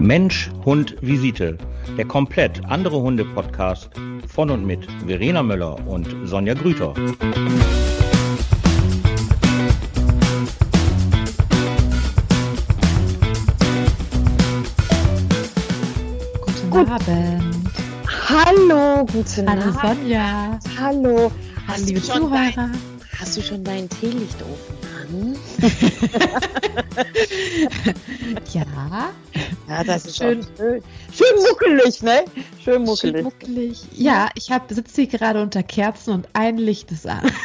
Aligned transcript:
Mensch, 0.00 0.50
Hund, 0.64 0.96
Visite. 1.02 1.58
Der 1.98 2.06
komplett 2.06 2.64
andere 2.64 3.02
Hunde-Podcast 3.02 3.90
von 4.26 4.48
und 4.48 4.64
mit 4.64 4.88
Verena 5.06 5.42
Möller 5.42 5.76
und 5.86 6.08
Sonja 6.24 6.54
Grüter. 6.54 6.94
Guten 16.70 16.90
Abend. 16.90 17.70
Hallo, 18.26 19.04
guten 19.04 19.48
Hallo 19.50 19.62
Abend. 19.62 20.00
Sonja. 20.00 20.58
Hallo. 20.80 21.30
Hallo 21.68 21.84
liebe 21.84 22.00
du 22.00 22.06
schon 22.06 22.22
Zuhörer. 22.22 22.40
Dein, 22.56 22.72
hast 23.18 23.36
du 23.36 23.42
schon 23.42 23.62
deinen 23.64 23.88
Teelichtofen 23.90 24.89
an? 25.10 25.36
Ja, 28.52 29.12
Ja, 29.68 29.84
das 29.84 30.06
ist 30.06 30.16
Schön. 30.16 30.44
schön. 30.56 30.82
Schön 31.12 31.42
muckelig, 31.48 32.02
ne? 32.02 32.24
Schön 32.62 32.82
muckelig. 32.82 33.14
schön 33.16 33.24
muckelig. 33.24 33.82
Ja, 33.92 34.28
ich 34.34 34.50
sitze 34.74 35.02
hier 35.02 35.06
gerade 35.10 35.42
unter 35.42 35.62
Kerzen 35.62 36.12
und 36.14 36.28
ein 36.32 36.56
Licht 36.58 36.90
ist 36.90 37.06
an. 37.06 37.30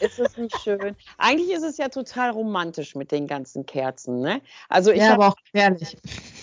Ist 0.00 0.18
es 0.18 0.36
nicht 0.36 0.56
schön? 0.62 0.96
Eigentlich 1.18 1.50
ist 1.50 1.62
es 1.64 1.76
ja 1.76 1.88
total 1.88 2.30
romantisch 2.30 2.94
mit 2.94 3.10
den 3.10 3.26
ganzen 3.26 3.66
Kerzen, 3.66 4.20
ne? 4.20 4.40
Also 4.68 4.90
ich 4.92 4.98
ja, 4.98 5.12
aber 5.14 5.28
auch 5.28 5.36
gefährlich. 5.36 5.96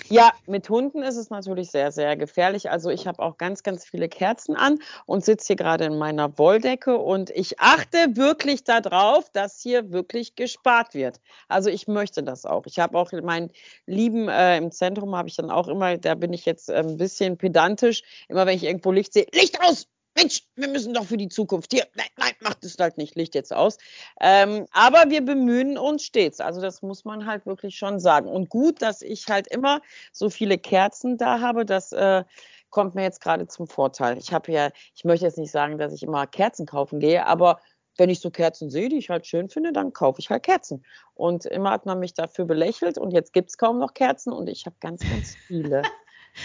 Ja, 0.09 0.31
mit 0.47 0.69
Hunden 0.69 1.01
ist 1.01 1.15
es 1.15 1.29
natürlich 1.29 1.71
sehr, 1.71 1.91
sehr 1.91 2.15
gefährlich. 2.17 2.69
Also 2.69 2.89
ich 2.89 3.07
habe 3.07 3.21
auch 3.21 3.37
ganz, 3.37 3.63
ganz 3.63 3.85
viele 3.85 4.09
Kerzen 4.09 4.55
an 4.55 4.79
und 5.05 5.23
sitze 5.23 5.47
hier 5.47 5.55
gerade 5.55 5.85
in 5.85 5.97
meiner 5.97 6.37
Wolldecke 6.37 6.97
und 6.97 7.29
ich 7.31 7.59
achte 7.59 8.15
wirklich 8.15 8.63
darauf, 8.63 9.29
dass 9.31 9.61
hier 9.61 9.91
wirklich 9.91 10.35
gespart 10.35 10.93
wird. 10.93 11.19
Also 11.47 11.69
ich 11.69 11.87
möchte 11.87 12.23
das 12.23 12.45
auch. 12.45 12.65
Ich 12.65 12.79
habe 12.79 12.97
auch 12.97 13.11
meinen 13.11 13.51
Lieben 13.85 14.27
äh, 14.29 14.57
im 14.57 14.71
Zentrum 14.71 15.15
habe 15.15 15.29
ich 15.29 15.35
dann 15.35 15.51
auch 15.51 15.67
immer, 15.67 15.97
da 15.97 16.15
bin 16.15 16.33
ich 16.33 16.45
jetzt 16.45 16.69
äh, 16.69 16.75
ein 16.75 16.97
bisschen 16.97 17.38
pedantisch, 17.38 18.03
immer 18.27 18.45
wenn 18.45 18.55
ich 18.55 18.63
irgendwo 18.63 18.91
Licht 18.91 19.13
sehe, 19.13 19.27
Licht 19.33 19.61
aus! 19.61 19.88
Mensch, 20.20 20.44
wir 20.56 20.67
müssen 20.67 20.94
doch 20.94 21.06
für 21.06 21.17
die 21.17 21.30
Zukunft 21.30 21.72
hier. 21.72 21.88
Nein, 21.95 22.08
nein, 22.17 22.34
macht 22.42 22.64
es 22.64 22.78
halt 22.78 22.98
nicht, 22.98 23.16
Licht 23.16 23.36
jetzt 23.36 23.53
aus. 23.53 23.78
Ähm, 24.20 24.66
aber 24.72 25.09
wir 25.09 25.23
bemühen 25.23 25.78
uns 25.78 26.03
stets. 26.03 26.39
Also 26.42 26.62
das 26.62 26.81
muss 26.81 27.06
man 27.06 27.25
halt 27.25 27.45
wirklich 27.45 27.78
schon 27.78 28.00
sagen. 28.00 28.28
Und 28.28 28.50
gut, 28.50 28.81
dass 28.81 29.02
ich 29.02 29.28
halt 29.28 29.47
immer 29.47 29.81
so 30.12 30.30
viele 30.30 30.58
Kerzen 30.58 31.17
da 31.17 31.40
habe, 31.40 31.66
das 31.66 31.92
äh, 31.92 32.23
kommt 32.70 32.95
mir 32.95 33.03
jetzt 33.03 33.22
gerade 33.22 33.47
zum 33.47 33.67
Vorteil. 33.67 34.17
Ich 34.17 34.34
habe 34.34 34.52
ja, 34.52 34.72
ich 34.95 35.06
möchte 35.06 35.25
jetzt 35.25 35.38
nicht 35.38 35.52
sagen, 35.52 35.78
dass 35.78 35.94
ich 35.94 36.03
immer 36.03 36.28
Kerzen 36.28 36.66
kaufen 36.66 37.00
gehe, 37.00 37.25
aber 37.25 37.59
wenn 37.97 38.09
ich 38.09 38.20
so 38.20 38.30
Kerzen 38.30 38.70
sehe, 38.70 38.90
die 38.90 38.97
ich 38.97 39.09
halt 39.09 39.28
schön 39.28 39.50
finde, 39.50 39.73
dann 39.73 39.94
kaufe 39.94 40.20
ich 40.20 40.30
halt 40.30 40.44
Kerzen. 40.44 40.86
Und 41.16 41.45
immer 41.45 41.72
hat 41.72 41.86
man 41.86 42.00
mich 42.00 42.14
dafür 42.14 42.45
belächelt 42.45 42.97
und 42.97 43.12
jetzt 43.12 43.34
gibt 43.34 43.50
es 43.50 43.58
kaum 43.58 43.80
noch 43.80 43.94
Kerzen 43.94 44.31
und 44.31 44.47
ich 44.47 44.66
habe 44.66 44.75
ganz, 44.80 45.02
ganz 45.02 45.36
viele. 45.47 45.81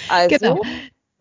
Also, 0.08 0.38
Genau. 0.38 0.60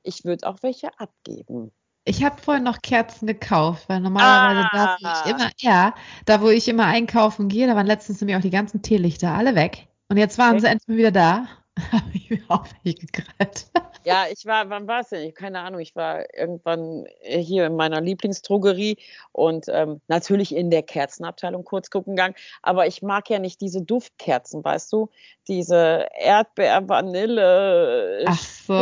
ich 0.04 0.24
würde 0.24 0.48
auch 0.48 0.64
welche 0.64 0.98
abgeben. 0.98 1.72
Ich 2.06 2.24
habe 2.24 2.42
vorhin 2.42 2.64
noch 2.64 2.82
Kerzen 2.82 3.28
gekauft, 3.28 3.88
weil 3.88 4.02
normalerweise 4.02 4.66
da, 4.72 4.88
wo 5.00 5.06
Ah. 5.06 5.08
ich 5.08 5.26
immer, 5.26 5.50
ja, 5.60 5.94
da 6.26 6.42
wo 6.42 6.50
ich 6.50 6.68
immer 6.68 6.86
einkaufen 6.86 7.48
gehe, 7.48 7.66
da 7.68 7.76
waren 7.76 7.88
letztens 7.88 8.20
nämlich 8.20 8.36
auch 8.38 8.42
die 8.42 8.50
ganzen 8.50 8.82
Teelichter 8.82 9.32
alle 9.34 9.56
weg. 9.56 9.88
Und 10.10 10.18
jetzt 10.18 10.38
waren 10.38 10.58
Okay. 10.58 10.62
sie 10.62 10.68
endlich 10.68 10.88
mal 10.88 10.98
wieder 10.98 11.12
da. 11.12 11.48
Habe 11.92 12.12
ich 12.14 12.30
mir 12.30 12.42
auch 12.50 12.66
welche 12.84 13.00
gekrallt. 13.08 13.68
Ja, 14.06 14.26
ich 14.32 14.46
war, 14.46 14.70
wann 14.70 14.88
war 14.88 15.02
es 15.02 15.10
denn? 15.10 15.28
Ich, 15.28 15.36
keine 15.36 15.60
Ahnung, 15.60 15.80
ich 15.80 15.96
war 15.96 16.26
irgendwann 16.36 17.06
äh, 17.22 17.40
hier 17.40 17.66
in 17.66 17.76
meiner 17.76 18.02
Lieblingsdrogerie 18.02 18.98
und 19.32 19.66
ähm, 19.70 20.02
natürlich 20.08 20.56
in 20.56 20.70
der 20.72 20.84
Kerzenabteilung 20.84 21.64
kurz 21.64 21.90
gucken 21.90 22.16
gegangen. 22.16 22.36
Aber 22.62 22.88
ich 22.88 23.02
mag 23.02 23.30
ja 23.30 23.40
nicht 23.40 23.62
diese 23.62 23.82
Duftkerzen, 23.82 24.64
weißt 24.64 24.92
du? 24.94 25.10
Diese 25.48 26.08
Erdbeer, 26.18 26.88
Vanille. 26.88 28.24
Ach 28.28 28.38
so. 28.40 28.74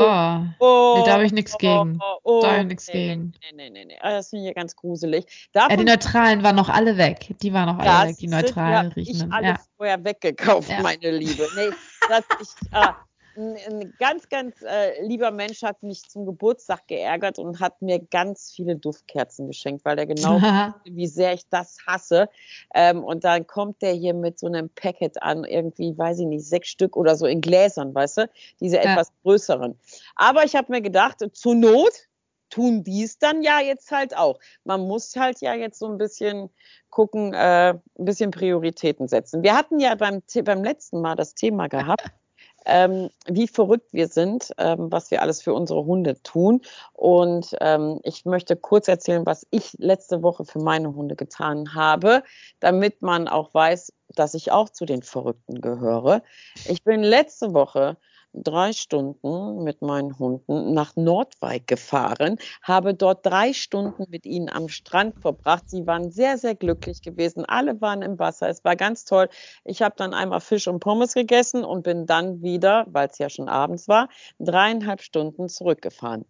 oh, 0.59 0.93
nee, 0.97 1.03
da 1.03 1.13
habe 1.13 1.25
ich 1.25 1.31
nichts 1.31 1.57
gegen. 1.57 1.99
Oh, 2.23 2.41
Da 2.41 2.51
habe 2.51 2.61
ich 2.61 2.67
nichts 2.67 2.87
nee, 2.87 2.93
gegen. 3.07 3.33
Nee, 3.41 3.55
nee, 3.55 3.69
nee, 3.69 3.85
nee. 3.85 3.97
Ah, 4.01 4.11
Das 4.11 4.29
finde 4.29 4.43
ich 4.43 4.47
ja 4.47 4.53
ganz 4.53 4.75
gruselig. 4.75 5.25
Ja, 5.53 5.67
die 5.67 5.73
Davon 5.75 5.85
neutralen 5.85 6.43
waren 6.43 6.55
noch 6.55 6.69
alle 6.69 6.97
weg. 6.97 7.35
Die 7.41 7.53
waren 7.53 7.65
noch 7.67 7.79
alle 7.83 8.09
weg, 8.09 8.17
die 8.17 8.27
sind 8.27 8.39
neutralen 8.39 8.89
ja 8.89 8.93
riechenden. 8.95 9.29
Ich 9.29 9.33
alles 9.33 9.49
Ja. 9.49 9.65
vorher 9.77 10.03
weggekauft, 10.03 10.69
Ja. 10.69 10.81
meine 10.81 11.11
Liebe. 11.11 11.47
Nee, 11.55 11.69
das, 12.09 12.23
ich, 12.41 12.49
ah, 12.71 12.95
ein, 13.35 13.55
ein 13.55 13.93
ganz, 13.97 14.29
ganz 14.29 14.61
äh, 14.61 15.01
lieber 15.05 15.31
Mensch 15.31 15.61
hat 15.63 15.83
mich 15.83 16.03
zum 16.09 16.25
Geburtstag 16.25 16.87
geärgert 16.87 17.39
und 17.39 17.59
hat 17.59 17.81
mir 17.81 17.99
ganz 17.99 18.51
viele 18.55 18.75
Duftkerzen 18.75 19.47
geschenkt, 19.47 19.85
weil 19.85 19.97
er 19.97 20.05
genau 20.05 20.41
wusste, 20.41 20.45
wie 20.85 21.07
sehr 21.07 21.33
ich 21.33 21.47
das 21.49 21.77
hasse. 21.87 22.29
Ähm, 22.73 23.03
und 23.03 23.23
dann 23.23 23.47
kommt 23.47 23.81
der 23.81 23.93
hier 23.93 24.13
mit 24.13 24.39
so 24.39 24.47
einem 24.47 24.69
Packet 24.69 25.21
an, 25.21 25.43
irgendwie, 25.43 25.97
weiß 25.97 26.19
ich 26.19 26.27
nicht, 26.27 26.45
sechs 26.45 26.69
Stück 26.69 26.97
oder 26.97 27.15
so 27.15 27.25
in 27.25 27.41
Gläsern, 27.41 27.93
weißt 27.95 28.17
du, 28.17 28.29
diese 28.59 28.77
Ja. 28.77 28.83
etwas 28.83 29.11
größeren. 29.23 29.79
Aber 30.15 30.43
ich 30.43 30.55
habe 30.55 30.71
mir 30.71 30.81
gedacht, 30.81 31.19
zur 31.33 31.55
Not 31.55 32.07
tun 32.49 32.83
die 32.83 33.03
es 33.03 33.17
dann 33.17 33.41
ja 33.41 33.59
jetzt 33.61 33.91
halt 33.91 34.15
auch. 34.15 34.39
Man 34.65 34.81
muss 34.81 35.15
halt 35.15 35.41
ja 35.41 35.53
jetzt 35.55 35.79
so 35.79 35.87
ein 35.87 35.97
bisschen 35.97 36.49
gucken, 36.89 37.33
äh, 37.33 37.69
ein 37.73 37.81
bisschen 38.05 38.31
Prioritäten 38.31 39.07
setzen. 39.07 39.41
Wir 39.41 39.55
hatten 39.55 39.79
ja 39.79 39.95
beim, 39.95 40.21
beim 40.43 40.63
letzten 40.63 41.01
Mal 41.01 41.15
das 41.15 41.33
Thema 41.33 41.67
gehabt, 41.67 42.03
ähm, 42.65 43.09
wie 43.27 43.47
verrückt 43.47 43.93
wir 43.93 44.07
sind, 44.07 44.51
ähm, 44.57 44.91
was 44.91 45.11
wir 45.11 45.21
alles 45.21 45.41
für 45.41 45.53
unsere 45.53 45.85
Hunde 45.85 46.21
tun. 46.23 46.61
Und 46.93 47.55
ähm, 47.61 47.99
ich 48.03 48.25
möchte 48.25 48.55
kurz 48.55 48.87
erzählen, 48.87 49.25
was 49.25 49.45
ich 49.51 49.73
letzte 49.77 50.23
Woche 50.23 50.45
für 50.45 50.59
meine 50.59 50.93
Hunde 50.93 51.15
getan 51.15 51.73
habe, 51.73 52.23
damit 52.59 53.01
man 53.01 53.27
auch 53.27 53.53
weiß, 53.53 53.93
dass 54.15 54.33
ich 54.33 54.51
auch 54.51 54.69
zu 54.69 54.85
den 54.85 55.03
Verrückten 55.03 55.61
gehöre. 55.61 56.21
Ich 56.67 56.83
bin 56.83 57.01
letzte 57.01 57.53
Woche 57.53 57.97
drei 58.33 58.73
Stunden 58.73 59.63
mit 59.63 59.81
meinen 59.81 60.17
Hunden 60.17 60.73
nach 60.73 60.95
Nordwijk 60.95 61.67
gefahren, 61.67 62.37
habe 62.61 62.93
dort 62.93 63.25
drei 63.25 63.53
Stunden 63.53 64.05
mit 64.09 64.25
ihnen 64.25 64.49
am 64.49 64.67
Strand 64.69 65.15
verbracht. 65.19 65.69
Sie 65.69 65.85
waren 65.87 66.11
sehr, 66.11 66.37
sehr 66.37 66.55
glücklich 66.55 67.01
gewesen. 67.01 67.45
Alle 67.45 67.81
waren 67.81 68.01
im 68.01 68.19
Wasser. 68.19 68.49
Es 68.49 68.63
war 68.63 68.75
ganz 68.75 69.05
toll. 69.05 69.29
Ich 69.63 69.81
habe 69.81 69.95
dann 69.97 70.13
einmal 70.13 70.41
Fisch 70.41 70.67
und 70.67 70.79
Pommes 70.79 71.13
gegessen 71.13 71.63
und 71.63 71.83
bin 71.83 72.05
dann 72.05 72.41
wieder, 72.41 72.85
weil 72.89 73.07
es 73.07 73.17
ja 73.17 73.29
schon 73.29 73.49
abends 73.49 73.87
war, 73.87 74.09
dreieinhalb 74.39 75.01
Stunden 75.01 75.49
zurückgefahren. 75.49 76.25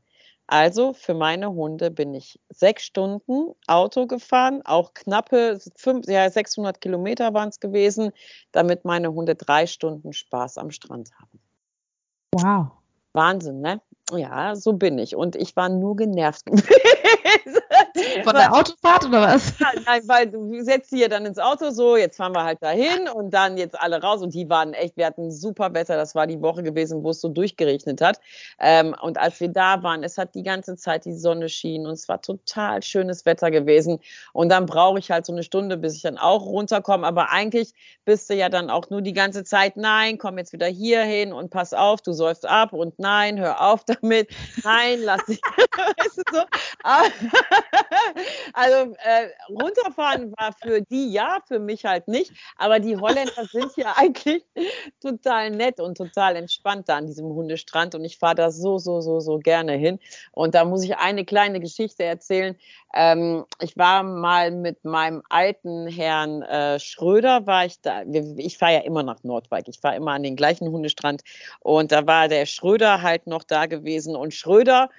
Also 0.47 0.93
für 0.93 1.13
meine 1.13 1.51
Hunde 1.53 1.91
bin 1.91 2.13
ich 2.13 2.39
sechs 2.49 2.83
Stunden 2.83 3.53
Auto 3.67 4.05
gefahren, 4.05 4.61
auch 4.65 4.93
knappe 4.93 5.59
fünf, 5.77 6.07
ja, 6.07 6.29
600 6.29 6.81
Kilometer 6.81 7.33
waren 7.33 7.49
es 7.49 7.61
gewesen, 7.61 8.11
damit 8.51 8.83
meine 8.83 9.13
Hunde 9.13 9.35
drei 9.35 9.65
Stunden 9.65 10.11
Spaß 10.11 10.57
am 10.57 10.71
Strand 10.71 11.09
haben. 11.17 11.39
Wow. 12.33 12.71
Wahnsinn, 13.13 13.61
ne? 13.61 13.81
Ja, 14.15 14.55
so 14.55 14.73
bin 14.73 14.97
ich. 14.99 15.15
Und 15.15 15.35
ich 15.35 15.55
war 15.55 15.69
nur 15.69 15.95
genervt 15.95 16.45
gewesen. 16.45 16.67
Von 18.23 18.35
der 18.35 18.53
Autofahrt 18.53 19.05
oder 19.05 19.21
was? 19.21 19.53
Nein, 19.59 20.01
weil 20.05 20.29
du 20.29 20.63
setzt 20.63 20.89
sie 20.89 21.01
ja 21.01 21.07
dann 21.07 21.25
ins 21.25 21.39
Auto 21.39 21.71
so, 21.71 21.97
jetzt 21.97 22.17
fahren 22.17 22.33
wir 22.33 22.43
halt 22.43 22.61
dahin 22.61 23.07
und 23.09 23.31
dann 23.33 23.57
jetzt 23.57 23.79
alle 23.79 24.01
raus 24.01 24.21
und 24.21 24.33
die 24.33 24.49
waren 24.49 24.73
echt, 24.73 24.97
wir 24.97 25.05
hatten 25.05 25.31
super 25.31 25.73
Wetter, 25.73 25.95
das 25.95 26.15
war 26.15 26.27
die 26.27 26.41
Woche 26.41 26.63
gewesen, 26.63 27.03
wo 27.03 27.09
es 27.09 27.21
so 27.21 27.29
durchgeregnet 27.29 28.01
hat. 28.01 28.19
Ähm, 28.59 28.95
und 29.01 29.17
als 29.17 29.39
wir 29.39 29.49
da 29.49 29.83
waren, 29.83 30.03
es 30.03 30.17
hat 30.17 30.35
die 30.35 30.43
ganze 30.43 30.75
Zeit 30.75 31.05
die 31.05 31.13
Sonne 31.13 31.49
schien 31.49 31.85
und 31.85 31.93
es 31.93 32.07
war 32.07 32.21
total 32.21 32.81
schönes 32.83 33.25
Wetter 33.25 33.51
gewesen. 33.51 33.99
Und 34.33 34.49
dann 34.49 34.65
brauche 34.65 34.99
ich 34.99 35.11
halt 35.11 35.25
so 35.25 35.33
eine 35.33 35.43
Stunde, 35.43 35.77
bis 35.77 35.95
ich 35.95 36.01
dann 36.01 36.17
auch 36.17 36.45
runterkomme. 36.45 37.05
Aber 37.05 37.31
eigentlich 37.31 37.73
bist 38.05 38.29
du 38.29 38.35
ja 38.35 38.49
dann 38.49 38.69
auch 38.69 38.89
nur 38.89 39.01
die 39.01 39.13
ganze 39.13 39.43
Zeit, 39.43 39.77
nein, 39.77 40.17
komm 40.17 40.37
jetzt 40.37 40.53
wieder 40.53 40.67
hier 40.67 41.01
hin 41.01 41.33
und 41.33 41.49
pass 41.49 41.73
auf, 41.73 42.01
du 42.01 42.13
säufst 42.13 42.47
ab 42.47 42.73
und 42.73 42.99
nein, 42.99 43.39
hör 43.39 43.61
auf 43.61 43.83
damit, 43.85 44.00
nein, 44.01 44.99
lass 45.01 45.25
dich, 45.25 45.41
weißt 45.97 46.17
du 46.17 46.23
so. 46.31 46.43
Also 48.53 48.95
äh, 49.03 49.29
runterfahren 49.49 50.33
war 50.37 50.53
für 50.61 50.81
die 50.81 51.11
ja, 51.11 51.39
für 51.47 51.59
mich 51.59 51.85
halt 51.85 52.07
nicht. 52.07 52.31
Aber 52.57 52.79
die 52.79 52.97
Holländer 52.97 53.45
sind 53.51 53.75
ja 53.77 53.93
eigentlich 53.97 54.43
total 55.01 55.51
nett 55.51 55.79
und 55.79 55.97
total 55.97 56.35
entspannt 56.35 56.89
da 56.89 56.97
an 56.97 57.07
diesem 57.07 57.27
Hundestrand. 57.27 57.95
Und 57.95 58.03
ich 58.05 58.17
fahre 58.17 58.35
da 58.35 58.51
so, 58.51 58.77
so, 58.77 59.01
so, 59.01 59.19
so 59.19 59.39
gerne 59.39 59.73
hin. 59.73 59.99
Und 60.31 60.55
da 60.55 60.65
muss 60.65 60.83
ich 60.83 60.97
eine 60.97 61.25
kleine 61.25 61.59
Geschichte 61.59 62.03
erzählen. 62.03 62.55
Ähm, 62.93 63.45
ich 63.61 63.77
war 63.77 64.03
mal 64.03 64.51
mit 64.51 64.83
meinem 64.83 65.21
alten 65.29 65.87
Herrn 65.87 66.41
äh, 66.41 66.79
Schröder, 66.79 67.45
war 67.45 67.65
ich 67.65 67.79
da. 67.81 68.03
Ich 68.37 68.57
fahre 68.57 68.73
ja 68.73 68.79
immer 68.79 69.03
nach 69.03 69.23
Nordwijk. 69.23 69.67
Ich 69.67 69.79
fahre 69.79 69.95
immer 69.95 70.11
an 70.11 70.23
den 70.23 70.35
gleichen 70.35 70.69
Hundestrand. 70.69 71.21
Und 71.61 71.91
da 71.91 72.05
war 72.05 72.27
der 72.27 72.45
Schröder 72.45 73.01
halt 73.01 73.27
noch 73.27 73.43
da 73.43 73.65
gewesen. 73.65 73.80
Und 74.15 74.33
Schröder 74.33 74.89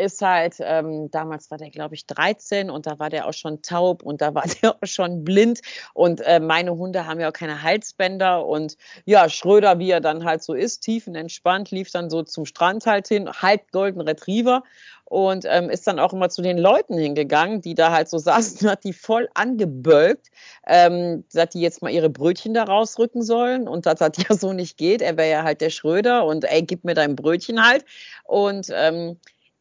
ist 0.00 0.22
halt, 0.22 0.56
ähm, 0.60 1.10
damals 1.10 1.50
war 1.50 1.58
der, 1.58 1.70
glaube 1.70 1.94
ich, 1.94 2.06
13 2.06 2.70
und 2.70 2.86
da 2.86 2.98
war 2.98 3.10
der 3.10 3.28
auch 3.28 3.32
schon 3.32 3.62
taub 3.62 4.02
und 4.02 4.20
da 4.20 4.34
war 4.34 4.44
der 4.62 4.74
auch 4.74 4.86
schon 4.86 5.24
blind. 5.24 5.60
Und 5.94 6.20
äh, 6.22 6.40
meine 6.40 6.76
Hunde 6.76 7.06
haben 7.06 7.20
ja 7.20 7.28
auch 7.28 7.32
keine 7.32 7.62
Halsbänder. 7.62 8.46
Und 8.46 8.76
ja, 9.04 9.28
Schröder, 9.28 9.78
wie 9.78 9.90
er 9.90 10.00
dann 10.00 10.24
halt 10.24 10.42
so 10.42 10.54
ist, 10.54 10.80
tiefenentspannt, 10.80 11.70
lief 11.70 11.90
dann 11.90 12.10
so 12.10 12.22
zum 12.22 12.46
Strand 12.46 12.86
halt 12.86 13.08
hin, 13.08 13.30
halb 13.30 13.70
Golden 13.72 14.00
Retriever 14.00 14.62
und 15.10 15.44
ähm, 15.48 15.70
ist 15.70 15.88
dann 15.88 15.98
auch 15.98 16.12
immer 16.12 16.28
zu 16.28 16.40
den 16.40 16.56
Leuten 16.56 16.96
hingegangen, 16.96 17.60
die 17.60 17.74
da 17.74 17.90
halt 17.90 18.08
so 18.08 18.18
saßen, 18.18 18.68
hat 18.70 18.84
die 18.84 18.92
voll 18.92 19.28
angebölkt, 19.34 20.28
ähm, 20.68 21.24
dass 21.32 21.48
die 21.48 21.60
jetzt 21.60 21.82
mal 21.82 21.90
ihre 21.90 22.08
Brötchen 22.08 22.54
da 22.54 22.62
rausrücken 22.62 23.22
sollen 23.22 23.66
und 23.66 23.86
dass 23.86 23.98
das 23.98 24.12
ja 24.28 24.36
so 24.36 24.52
nicht 24.52 24.78
geht. 24.78 25.02
Er 25.02 25.16
wäre 25.16 25.28
ja 25.28 25.42
halt 25.42 25.60
der 25.62 25.70
Schröder 25.70 26.24
und 26.24 26.44
ey, 26.44 26.62
gib 26.62 26.84
mir 26.84 26.94
dein 26.94 27.16
Brötchen 27.16 27.66
halt. 27.66 27.84
Und 28.24 28.68
ähm, 28.72 29.18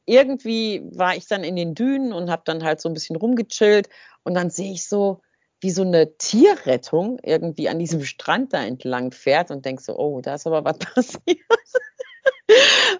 irgendwie 0.10 0.82
war 0.92 1.16
ich 1.16 1.28
dann 1.28 1.44
in 1.44 1.56
den 1.56 1.76
Dünen 1.76 2.14
und 2.14 2.32
habe 2.32 2.42
dann 2.46 2.64
halt 2.64 2.82
so 2.82 2.90
ein 2.90 2.94
bisschen 2.94 3.16
rumgechillt 3.16 3.90
und 4.24 4.34
dann 4.34 4.50
sehe 4.50 4.72
ich 4.72 4.88
so, 4.88 5.22
wie 5.62 5.70
so 5.72 5.84
eine 5.84 6.18
Tierrettung 6.18 7.20
irgendwie 7.22 7.70
an 7.70 7.80
diesem 7.80 8.04
Strand 8.04 8.54
da 8.54 8.64
entlang 8.64 9.12
fährt 9.12 9.52
und 9.52 9.66
denk 9.66 9.82
so, 9.82 9.98
oh, 9.98 10.22
da 10.22 10.36
ist 10.36 10.48
aber 10.48 10.66
was 10.66 10.80
passiert. 10.96 11.40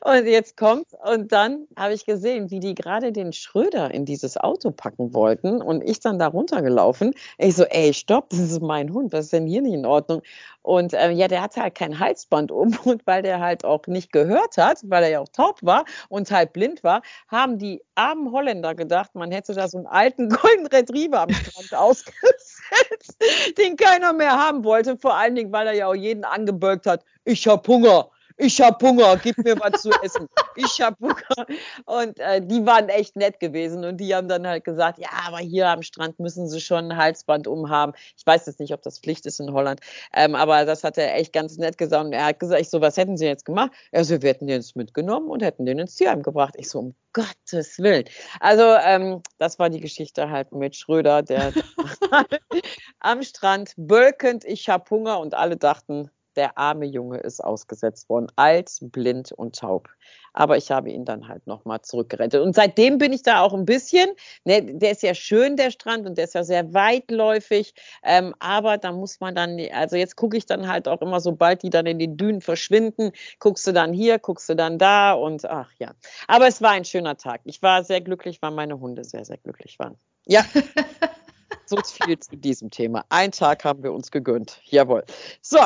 Und 0.02 0.28
jetzt 0.28 0.58
kommt's. 0.58 0.94
Und 1.04 1.32
dann 1.32 1.68
habe 1.76 1.94
ich 1.94 2.06
gesehen, 2.06 2.52
wie 2.52 2.60
die 2.60 2.76
gerade 2.76 3.12
den 3.12 3.34
Schröder 3.34 3.92
in 3.92 4.06
dieses 4.06 4.38
Auto 4.38 4.72
packen 4.72 5.14
wollten. 5.14 5.62
Und 5.62 5.82
ich 5.82 6.00
dann 6.00 6.20
da 6.20 6.28
runtergelaufen. 6.28 7.14
Ich 7.38 7.56
so, 7.56 7.64
ey, 7.64 7.94
stopp, 7.94 8.30
das 8.30 8.40
ist 8.40 8.62
mein 8.62 8.94
Hund. 8.94 9.12
Was 9.12 9.26
ist 9.26 9.34
denn 9.34 9.48
hier 9.48 9.62
nicht 9.62 9.74
in 9.74 9.86
Ordnung? 9.86 10.22
Und 10.62 10.94
äh, 10.94 11.10
ja, 11.12 11.28
der 11.28 11.42
hatte 11.42 11.62
halt 11.62 11.76
kein 11.76 12.00
Halsband 12.00 12.52
um. 12.52 12.78
Und 12.86 13.06
weil 13.08 13.24
der 13.24 13.40
halt 13.40 13.66
auch 13.66 13.88
nicht 13.88 14.12
gehört 14.12 14.58
hat, 14.58 14.80
weil 14.84 15.04
er 15.04 15.10
ja 15.10 15.20
auch 15.20 15.30
taub 15.30 15.60
war 15.62 15.86
und 16.10 16.32
halt 16.32 16.54
blind 16.54 16.84
war, 16.84 17.02
haben 17.28 17.58
die 17.58 17.82
armen 17.96 18.32
Holländer 18.32 18.76
gedacht, 18.76 19.16
man 19.16 19.32
hätte 19.32 19.54
da 19.54 19.68
so 19.68 19.78
einen 19.78 19.88
alten 19.88 20.30
Golden 20.30 20.68
Retriever 20.68 21.22
am 21.22 21.30
Strand 21.30 21.74
ausgesetzt, 21.74 23.18
den 23.58 23.76
keiner 23.76 24.14
mehr 24.14 24.38
haben 24.38 24.64
wollte. 24.64 24.98
Vor 24.98 25.16
allen 25.16 25.36
Dingen, 25.36 25.52
weil 25.52 25.68
er 25.68 25.74
ja 25.74 25.88
auch 25.88 25.96
jeden 25.96 26.24
angebölkt 26.24 26.86
hat. 26.86 27.04
Ich 27.26 27.48
hab 27.48 27.68
Hunger 27.68 28.10
ich 28.40 28.62
hab 28.62 28.82
Hunger, 28.82 29.18
gib 29.18 29.38
mir 29.38 29.60
was 29.60 29.82
zu 29.82 29.92
essen. 30.02 30.28
Ich 30.56 30.82
hab 30.82 31.00
Hunger. 31.00 31.46
Und 31.86 32.20
äh, 32.20 32.42
die 32.42 32.66
waren 32.66 32.88
echt 32.90 33.16
nett 33.16 33.40
gewesen 33.40 33.84
und 33.84 33.98
die 33.98 34.16
haben 34.16 34.28
dann 34.28 34.48
halt 34.48 34.64
gesagt, 34.64 34.98
ja, 34.98 35.10
aber 35.28 35.40
hier 35.40 35.68
am 35.68 35.82
Strand 35.82 36.20
müssen 36.20 36.48
sie 36.48 36.62
schon 36.62 36.92
ein 36.92 36.98
Halsband 36.98 37.48
umhaben. 37.48 37.94
Ich 38.18 38.26
weiß 38.26 38.46
jetzt 38.46 38.60
nicht, 38.60 38.74
ob 38.74 38.82
das 38.82 39.00
Pflicht 39.00 39.26
ist 39.26 39.40
in 39.40 39.52
Holland, 39.52 39.82
ähm, 40.14 40.36
aber 40.36 40.66
das 40.66 40.84
hat 40.84 40.98
er 40.98 41.16
echt 41.16 41.34
ganz 41.34 41.58
nett 41.58 41.78
gesagt. 41.78 42.06
Und 42.06 42.14
er 42.14 42.26
hat 42.26 42.40
gesagt, 42.40 42.62
ich 42.62 42.70
so, 42.70 42.80
was 42.82 42.98
hätten 42.98 43.18
sie 43.18 43.26
jetzt 43.26 43.46
gemacht? 43.46 43.72
Er 43.92 44.06
so, 44.06 44.22
wir 44.22 44.30
hätten 44.30 44.48
den 44.48 44.58
jetzt 44.62 44.76
mitgenommen 44.76 45.30
und 45.30 45.44
hätten 45.44 45.66
den 45.66 45.80
ins 45.80 45.96
Tierheim 45.96 46.24
gebracht. 46.24 46.56
Ich 46.58 46.70
so, 46.70 46.80
um 46.80 46.96
Gottes 47.12 47.80
Willen. 47.80 48.06
Also 48.40 48.64
ähm, 48.64 49.22
das 49.38 49.60
war 49.60 49.70
die 49.70 49.82
Geschichte 49.82 50.30
halt 50.30 50.52
mit 50.54 50.76
Schröder, 50.76 51.24
der 51.24 51.52
am 53.00 53.24
Strand 53.24 53.74
bölkend, 53.76 54.46
ich 54.46 54.70
hab 54.70 54.90
Hunger 54.90 55.20
und 55.20 55.34
alle 55.34 55.58
dachten, 55.58 56.10
der 56.40 56.58
arme 56.58 56.86
Junge 56.86 57.18
ist 57.18 57.44
ausgesetzt 57.44 58.08
worden, 58.08 58.28
alt, 58.38 58.78
blind 58.82 59.34
und 59.34 59.58
taub. 59.58 59.90
Aber 60.32 60.56
ich 60.56 60.72
habe 60.72 60.90
ihn 60.90 61.04
dann 61.04 61.28
halt 61.28 61.46
nochmal 61.48 61.82
zurückgerettet. 61.82 62.42
Und 62.42 62.56
seitdem 62.56 62.98
bin 62.98 63.12
ich 63.12 63.24
da 63.24 63.42
auch 63.42 63.54
ein 63.54 63.66
bisschen, 63.66 64.08
ne, 64.46 64.62
der 64.62 64.92
ist 64.92 65.04
ja 65.04 65.14
schön, 65.14 65.58
der 65.58 65.70
Strand, 65.70 66.08
und 66.08 66.18
der 66.18 66.24
ist 66.24 66.36
ja 66.36 66.46
sehr 66.46 66.74
weitläufig. 66.74 67.74
Ähm, 68.04 68.34
aber 68.40 68.78
da 68.78 68.94
muss 68.94 69.20
man 69.20 69.36
dann, 69.36 69.60
also 69.74 69.98
jetzt 69.98 70.16
gucke 70.16 70.38
ich 70.38 70.46
dann 70.46 70.70
halt 70.70 70.88
auch 70.88 71.02
immer, 71.02 71.20
sobald 71.20 71.62
die 71.62 71.70
dann 71.70 71.86
in 71.86 72.00
den 72.00 72.16
Dünen 72.16 72.40
verschwinden, 72.40 73.12
guckst 73.40 73.68
du 73.68 73.74
dann 73.74 73.92
hier, 73.92 74.18
guckst 74.18 74.48
du 74.48 74.56
dann 74.56 74.78
da 74.78 75.12
und 75.12 75.44
ach 75.44 75.70
ja. 75.78 75.92
Aber 76.30 76.48
es 76.48 76.62
war 76.62 76.72
ein 76.72 76.86
schöner 76.86 77.18
Tag. 77.18 77.42
Ich 77.44 77.62
war 77.62 77.84
sehr 77.84 78.00
glücklich, 78.00 78.42
weil 78.42 78.52
meine 78.52 78.80
Hunde 78.80 79.04
sehr, 79.04 79.26
sehr 79.26 79.40
glücklich 79.40 79.78
waren. 79.78 79.98
Ja. 80.26 80.46
so 81.66 81.78
viel 81.84 82.18
zu 82.20 82.36
diesem 82.36 82.72
Thema. 82.72 83.06
Ein 83.10 83.32
Tag 83.32 83.64
haben 83.64 83.84
wir 83.84 83.94
uns 83.94 84.12
gegönnt. 84.12 84.60
Jawohl. 84.66 85.04
So, 85.42 85.60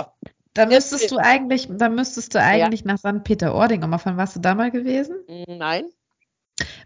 da 0.54 0.66
müsstest 0.66 1.12
du 1.12 1.18
eigentlich, 1.18 1.68
da 1.70 1.90
müsstest 1.90 2.36
du 2.36 2.40
eigentlich 2.40 2.82
ja. 2.82 2.94
nach 2.94 2.98
St. 2.98 3.24
Peter-Ording. 3.24 3.84
Und 3.84 4.06
wann 4.06 4.18
warst 4.18 4.36
du 4.36 4.40
da 4.40 4.56
mal 4.56 4.72
gewesen? 4.72 5.16
Nein. 5.48 5.86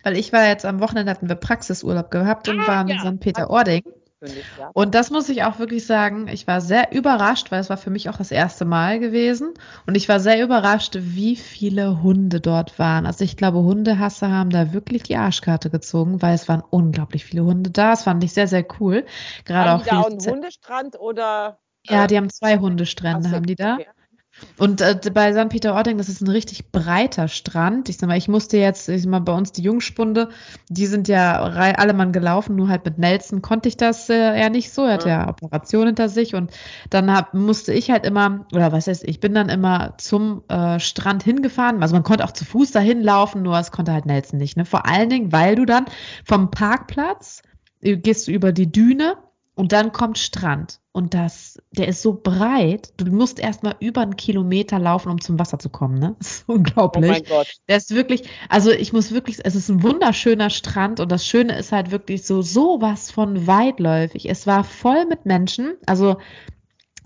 Weil 0.04 0.18
ich 0.18 0.32
war 0.32 0.48
jetzt 0.48 0.66
am 0.66 0.80
Wochenende, 0.80 1.12
hatten 1.12 1.28
wir 1.28 1.36
Praxisurlaub 1.36 2.10
gehabt 2.10 2.48
und 2.48 2.62
ah, 2.62 2.68
waren 2.68 2.88
ja. 2.88 2.96
in 2.96 3.02
St. 3.02 3.20
Peter-Ording. 3.20 3.84
Und 4.74 4.96
das 4.96 5.12
muss 5.12 5.30
ich 5.30 5.44
auch 5.44 5.60
wirklich 5.60 5.86
sagen, 5.86 6.28
ich 6.28 6.48
war 6.48 6.60
sehr 6.60 6.92
überrascht, 6.92 7.52
weil 7.52 7.60
es 7.60 7.70
war 7.70 7.78
für 7.78 7.92
mich 7.92 8.10
auch 8.10 8.18
das 8.18 8.32
erste 8.32 8.66
Mal 8.66 9.00
gewesen. 9.00 9.54
Und 9.86 9.96
ich 9.96 10.10
war 10.10 10.20
sehr 10.20 10.44
überrascht, 10.44 10.98
wie 11.00 11.36
viele 11.36 12.02
Hunde 12.02 12.42
dort 12.42 12.80
waren. 12.80 13.06
Also 13.06 13.24
ich 13.24 13.38
glaube, 13.38 13.60
Hundehasser 13.60 14.32
haben 14.32 14.50
da 14.50 14.74
wirklich 14.74 15.04
die 15.04 15.18
Arschkarte 15.18 15.70
gezogen, 15.70 16.22
weil 16.24 16.34
es 16.34 16.50
waren 16.50 16.64
unglaublich 16.68 17.26
viele 17.26 17.44
Hunde 17.44 17.70
da. 17.70 17.92
Das 17.92 18.04
fand 18.04 18.24
ich 18.24 18.34
sehr, 18.34 18.48
sehr 18.48 18.66
cool. 18.80 19.06
Gerade 19.46 19.70
haben 19.70 19.82
auch 19.82 19.84
die 19.84 19.90
da 19.90 20.00
auch 20.00 20.10
einen 20.10 20.26
Hundestrand 20.26 21.00
oder 21.00 21.60
ja, 21.90 22.08
die 22.08 22.18
haben 22.18 22.30
zwei 22.30 22.58
Hundestrände, 22.58 23.32
haben 23.32 23.46
die 23.46 23.56
da. 23.56 23.78
Und 24.58 24.82
äh, 24.82 25.00
bei 25.14 25.34
St. 25.34 25.50
Peter-Ording, 25.50 25.98
das 25.98 26.10
ist 26.10 26.22
ein 26.22 26.30
richtig 26.30 26.72
breiter 26.72 27.28
Strand. 27.28 27.90
Ich 27.90 27.98
sag 27.98 28.08
mal, 28.08 28.18
ich 28.18 28.28
musste 28.28 28.58
jetzt, 28.58 28.90
ich 28.90 29.04
sag 29.04 29.10
mal, 29.10 29.20
bei 29.20 29.34
uns 29.34 29.52
die 29.52 29.62
Jungspunde, 29.62 30.30
die 30.70 30.86
sind 30.86 31.08
ja 31.08 31.42
alle 31.42 31.94
Mann 31.94 32.12
gelaufen, 32.12 32.56
nur 32.56 32.68
halt 32.68 32.86
mit 32.86 32.98
Nelson 32.98 33.42
konnte 33.42 33.70
ich 33.70 33.78
das 33.78 34.10
äh, 34.10 34.40
eher 34.40 34.50
nicht 34.50 34.72
so. 34.72 34.84
Er 34.84 34.94
hatte 34.94 35.10
ja, 35.10 35.24
ja 35.24 35.30
Operation 35.30 35.88
hinter 35.88 36.10
sich 36.10 36.36
und 36.36 36.52
dann 36.90 37.12
hab, 37.12 37.34
musste 37.34 37.74
ich 37.74 37.92
halt 37.92 38.06
immer, 38.06 38.46
oder 38.54 38.72
was 38.72 38.88
heißt, 38.88 39.04
ich 39.04 39.20
bin 39.20 39.34
dann 39.34 39.50
immer 39.50 39.96
zum 39.98 40.44
äh, 40.50 40.80
Strand 40.80 41.24
hingefahren. 41.24 41.82
Also 41.82 41.96
man 41.96 42.04
konnte 42.04 42.24
auch 42.24 42.32
zu 42.32 42.46
Fuß 42.46 42.72
dahin 42.72 43.02
laufen, 43.02 43.42
nur 43.42 43.58
es 43.58 43.72
konnte 43.72 43.94
halt 43.94 44.06
Nelson 44.06 44.40
nicht. 44.40 44.58
Ne? 44.58 44.66
Vor 44.66 44.88
allen 44.88 45.10
Dingen, 45.10 45.32
weil 45.32 45.56
du 45.56 45.66
dann 45.66 45.86
vom 46.26 46.52
Parkplatz 46.52 47.42
äh, 47.82 47.98
gehst 47.98 48.28
du 48.28 48.32
über 48.32 48.52
die 48.52 48.72
Düne 48.72 49.18
und 49.56 49.72
dann 49.72 49.92
kommt 49.92 50.18
Strand. 50.18 50.80
Und 50.98 51.14
das, 51.14 51.62
der 51.74 51.88
ist 51.88 52.02
so 52.02 52.20
breit, 52.24 52.92
du 52.98 53.06
musst 53.06 53.38
erstmal 53.38 53.76
über 53.80 54.02
einen 54.02 54.16
Kilometer 54.16 54.80
laufen, 54.80 55.12
um 55.12 55.22
zum 55.22 55.38
Wasser 55.38 55.60
zu 55.60 55.70
kommen. 55.70 56.00
Ne? 56.00 56.16
Das 56.20 56.32
ist 56.32 56.50
unglaublich. 56.50 57.06
Oh 57.06 57.14
mein 57.14 57.24
Gott. 57.24 57.54
Der 57.70 57.78
ist 57.78 57.94
wirklich, 57.94 58.24
also 58.50 58.72
ich 58.72 58.94
muss 58.94 59.12
wirklich, 59.12 59.38
es 59.44 59.54
ist 59.54 59.70
ein 59.70 59.84
wunderschöner 59.84 60.50
Strand 60.50 61.00
und 61.00 61.12
das 61.12 61.24
Schöne 61.24 61.56
ist 61.56 61.72
halt 61.72 61.92
wirklich 61.92 62.26
so 62.26 62.42
sowas 62.42 63.12
von 63.12 63.46
weitläufig. 63.46 64.28
Es 64.28 64.48
war 64.48 64.64
voll 64.64 65.06
mit 65.06 65.28
Menschen. 65.28 65.76
Also 65.86 66.18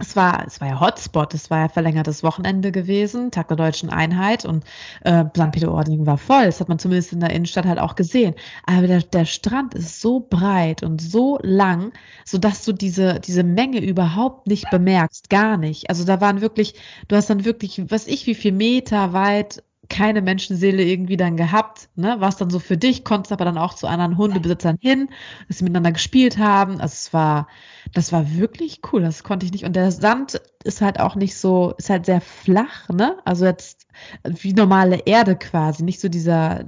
es 0.01 0.15
war, 0.15 0.45
es 0.45 0.59
war 0.59 0.67
ja 0.67 0.79
Hotspot, 0.79 1.33
es 1.33 1.49
war 1.49 1.59
ja 1.59 1.69
verlängertes 1.69 2.23
Wochenende 2.23 2.71
gewesen, 2.71 3.31
Tag 3.31 3.47
der 3.47 3.57
deutschen 3.57 3.89
Einheit 3.89 4.45
und 4.45 4.65
äh, 5.03 5.23
St. 5.35 5.51
Peter-Ording 5.51 6.05
war 6.05 6.17
voll. 6.17 6.45
Das 6.45 6.59
hat 6.59 6.69
man 6.69 6.79
zumindest 6.79 7.13
in 7.13 7.19
der 7.19 7.29
Innenstadt 7.29 7.65
halt 7.65 7.79
auch 7.79 7.95
gesehen. 7.95 8.33
Aber 8.65 8.87
der, 8.87 9.01
der 9.03 9.25
Strand 9.25 9.75
ist 9.75 10.01
so 10.01 10.19
breit 10.19 10.83
und 10.83 11.01
so 11.01 11.37
lang, 11.41 11.93
sodass 12.25 12.65
du 12.65 12.73
diese, 12.73 13.19
diese 13.19 13.43
Menge 13.43 13.79
überhaupt 13.79 14.47
nicht 14.47 14.69
bemerkst, 14.71 15.29
gar 15.29 15.57
nicht. 15.57 15.89
Also 15.89 16.03
da 16.03 16.19
waren 16.19 16.41
wirklich, 16.41 16.73
du 17.07 17.15
hast 17.15 17.29
dann 17.29 17.45
wirklich, 17.45 17.83
was 17.91 18.07
ich, 18.07 18.25
wie 18.25 18.35
viel 18.35 18.51
Meter 18.51 19.13
weit 19.13 19.63
keine 19.91 20.21
Menschenseele 20.21 20.83
irgendwie 20.83 21.17
dann 21.17 21.35
gehabt, 21.35 21.89
ne? 21.95 22.21
War 22.21 22.29
es 22.29 22.37
dann 22.37 22.49
so 22.49 22.59
für 22.59 22.77
dich, 22.77 23.03
konntest 23.03 23.33
aber 23.33 23.43
dann 23.43 23.57
auch 23.57 23.73
zu 23.73 23.87
anderen 23.87 24.17
Hundebesitzern 24.17 24.77
hin, 24.79 25.09
dass 25.47 25.57
sie 25.57 25.65
miteinander 25.65 25.91
gespielt 25.91 26.37
haben. 26.37 26.79
Also 26.79 26.93
es 26.93 27.13
war, 27.13 27.47
das 27.93 28.13
war 28.13 28.33
wirklich 28.35 28.79
cool, 28.91 29.01
das 29.01 29.23
konnte 29.23 29.45
ich 29.45 29.51
nicht. 29.51 29.65
Und 29.65 29.75
der 29.75 29.91
Sand 29.91 30.41
ist 30.63 30.81
halt 30.81 30.99
auch 30.99 31.15
nicht 31.15 31.35
so, 31.35 31.73
ist 31.77 31.89
halt 31.89 32.05
sehr 32.05 32.21
flach, 32.21 32.87
ne? 32.87 33.17
Also 33.25 33.43
jetzt 33.43 33.85
wie 34.23 34.53
normale 34.53 34.99
Erde 35.05 35.35
quasi, 35.35 35.83
nicht 35.83 35.99
so 35.99 36.07
dieser 36.07 36.63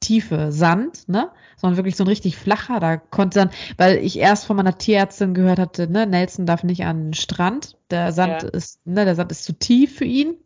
tiefe 0.00 0.50
Sand, 0.50 1.08
ne? 1.10 1.30
Sondern 1.58 1.76
wirklich 1.76 1.96
so 1.96 2.04
ein 2.04 2.08
richtig 2.08 2.38
flacher. 2.38 2.80
Da 2.80 2.96
konnte 2.96 3.38
dann, 3.38 3.50
weil 3.76 3.98
ich 3.98 4.18
erst 4.18 4.46
von 4.46 4.56
meiner 4.56 4.78
Tierärztin 4.78 5.34
gehört 5.34 5.58
hatte, 5.58 5.88
ne, 5.88 6.06
Nelson 6.06 6.46
darf 6.46 6.64
nicht 6.64 6.86
an 6.86 7.08
den 7.08 7.14
Strand. 7.14 7.76
Der 7.90 8.12
Sand 8.12 8.44
ja. 8.44 8.48
ist, 8.48 8.80
ne, 8.86 9.04
der 9.04 9.14
Sand 9.14 9.30
ist 9.30 9.44
zu 9.44 9.52
tief 9.52 9.98
für 9.98 10.06
ihn. 10.06 10.36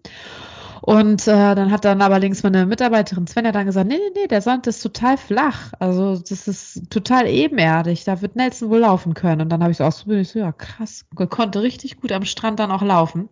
Und 0.82 1.26
äh, 1.26 1.54
dann 1.54 1.70
hat 1.70 1.84
dann 1.84 2.02
aber 2.02 2.18
links 2.18 2.42
meine 2.42 2.66
Mitarbeiterin 2.66 3.26
Svenja 3.26 3.52
dann 3.52 3.66
gesagt, 3.66 3.88
nee, 3.88 3.96
nee, 3.96 4.20
nee, 4.22 4.26
der 4.26 4.42
Sand 4.42 4.66
ist 4.66 4.80
total 4.80 5.16
flach. 5.16 5.72
Also 5.78 6.18
das 6.18 6.48
ist 6.48 6.90
total 6.90 7.26
ebenerdig. 7.26 8.04
Da 8.04 8.20
wird 8.22 8.36
Nelson 8.36 8.70
wohl 8.70 8.80
laufen 8.80 9.14
können. 9.14 9.42
Und 9.42 9.48
dann 9.48 9.62
habe 9.62 9.72
ich 9.72 9.78
so 9.78 9.84
ausprobiert, 9.84 10.22
ich 10.22 10.28
so, 10.28 10.38
ja, 10.38 10.52
krass. 10.52 11.06
Konnte 11.30 11.62
richtig 11.62 12.00
gut 12.00 12.12
am 12.12 12.24
Strand 12.24 12.60
dann 12.60 12.70
auch 12.70 12.82
laufen. 12.82 13.28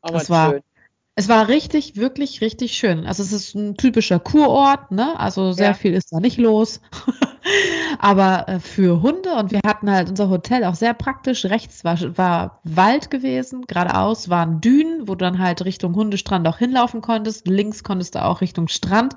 Aber 0.00 0.18
das 0.18 0.30
war, 0.30 0.50
schön. 0.52 0.62
Es 1.18 1.30
war 1.30 1.48
richtig, 1.48 1.96
wirklich, 1.96 2.42
richtig 2.42 2.74
schön. 2.74 3.06
Also 3.06 3.22
es 3.22 3.32
ist 3.32 3.54
ein 3.54 3.78
typischer 3.78 4.20
Kurort, 4.20 4.90
ne? 4.90 5.18
Also 5.18 5.52
sehr 5.52 5.68
ja. 5.68 5.74
viel 5.74 5.94
ist 5.94 6.12
da 6.12 6.20
nicht 6.20 6.36
los. 6.36 6.82
Aber 7.98 8.46
äh, 8.48 8.60
für 8.60 9.00
Hunde 9.00 9.34
und 9.36 9.50
wir 9.50 9.60
hatten 9.64 9.90
halt 9.90 10.10
unser 10.10 10.28
Hotel 10.28 10.64
auch 10.64 10.74
sehr 10.74 10.92
praktisch. 10.92 11.46
Rechts 11.46 11.84
war, 11.84 11.98
war 12.18 12.60
Wald 12.64 13.10
gewesen, 13.10 13.66
geradeaus 13.66 14.28
waren 14.28 14.60
Dünen, 14.60 15.08
wo 15.08 15.14
du 15.14 15.24
dann 15.24 15.38
halt 15.38 15.64
Richtung 15.64 15.94
Hundestrand 15.94 16.46
auch 16.46 16.58
hinlaufen 16.58 17.00
konntest. 17.00 17.48
Links 17.48 17.82
konntest 17.82 18.14
du 18.14 18.22
auch 18.22 18.42
Richtung 18.42 18.68
Strand. 18.68 19.14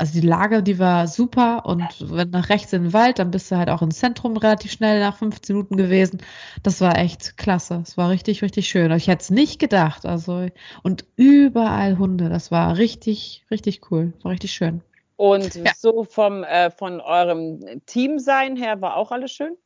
Also 0.00 0.20
die 0.20 0.26
Lage, 0.26 0.62
die 0.62 0.78
war 0.78 1.08
super 1.08 1.66
und 1.66 1.82
wenn 1.98 2.30
nach 2.30 2.50
rechts 2.50 2.72
in 2.72 2.84
den 2.84 2.92
Wald, 2.92 3.18
dann 3.18 3.32
bist 3.32 3.50
du 3.50 3.56
halt 3.56 3.68
auch 3.68 3.82
im 3.82 3.90
Zentrum 3.90 4.36
relativ 4.36 4.70
schnell 4.70 5.00
nach 5.00 5.16
15 5.16 5.56
Minuten 5.56 5.76
gewesen. 5.76 6.22
Das 6.62 6.80
war 6.80 6.96
echt 6.96 7.36
klasse. 7.36 7.80
Es 7.82 7.96
war 7.96 8.08
richtig, 8.08 8.42
richtig 8.42 8.68
schön. 8.68 8.92
Ich 8.92 9.08
hätte 9.08 9.22
es 9.22 9.30
nicht 9.30 9.58
gedacht. 9.58 10.06
Also 10.06 10.46
und 10.84 11.04
überall 11.16 11.98
Hunde. 11.98 12.28
Das 12.28 12.52
war 12.52 12.76
richtig, 12.76 13.44
richtig 13.50 13.90
cool. 13.90 14.12
War 14.22 14.30
richtig 14.30 14.52
schön. 14.52 14.82
Und 15.16 15.56
ja. 15.56 15.72
so 15.76 16.04
vom, 16.04 16.44
äh, 16.44 16.70
von 16.70 17.00
eurem 17.00 17.82
Teamsein 17.86 18.54
her 18.54 18.80
war 18.80 18.96
auch 18.96 19.10
alles 19.10 19.32
schön? 19.32 19.56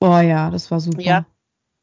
Oh 0.00 0.18
ja, 0.18 0.48
das 0.48 0.70
war 0.70 0.80
super. 0.80 1.02
Ja. 1.02 1.26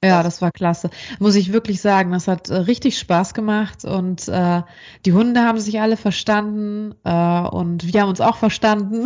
Ja, 0.03 0.23
das 0.23 0.41
war 0.41 0.51
klasse. 0.51 0.89
Muss 1.19 1.35
ich 1.35 1.51
wirklich 1.51 1.81
sagen, 1.81 2.11
das 2.11 2.29
hat 2.29 2.49
äh, 2.49 2.55
richtig 2.55 2.97
Spaß 2.97 3.33
gemacht 3.33 3.83
und 3.83 4.29
äh, 4.29 4.61
die 5.05 5.11
Hunde 5.11 5.41
haben 5.41 5.59
sich 5.59 5.81
alle 5.81 5.97
verstanden 5.97 6.95
äh, 7.03 7.41
und 7.41 7.91
wir 7.91 8.01
haben 8.01 8.09
uns 8.09 8.21
auch 8.21 8.37
verstanden. 8.37 9.03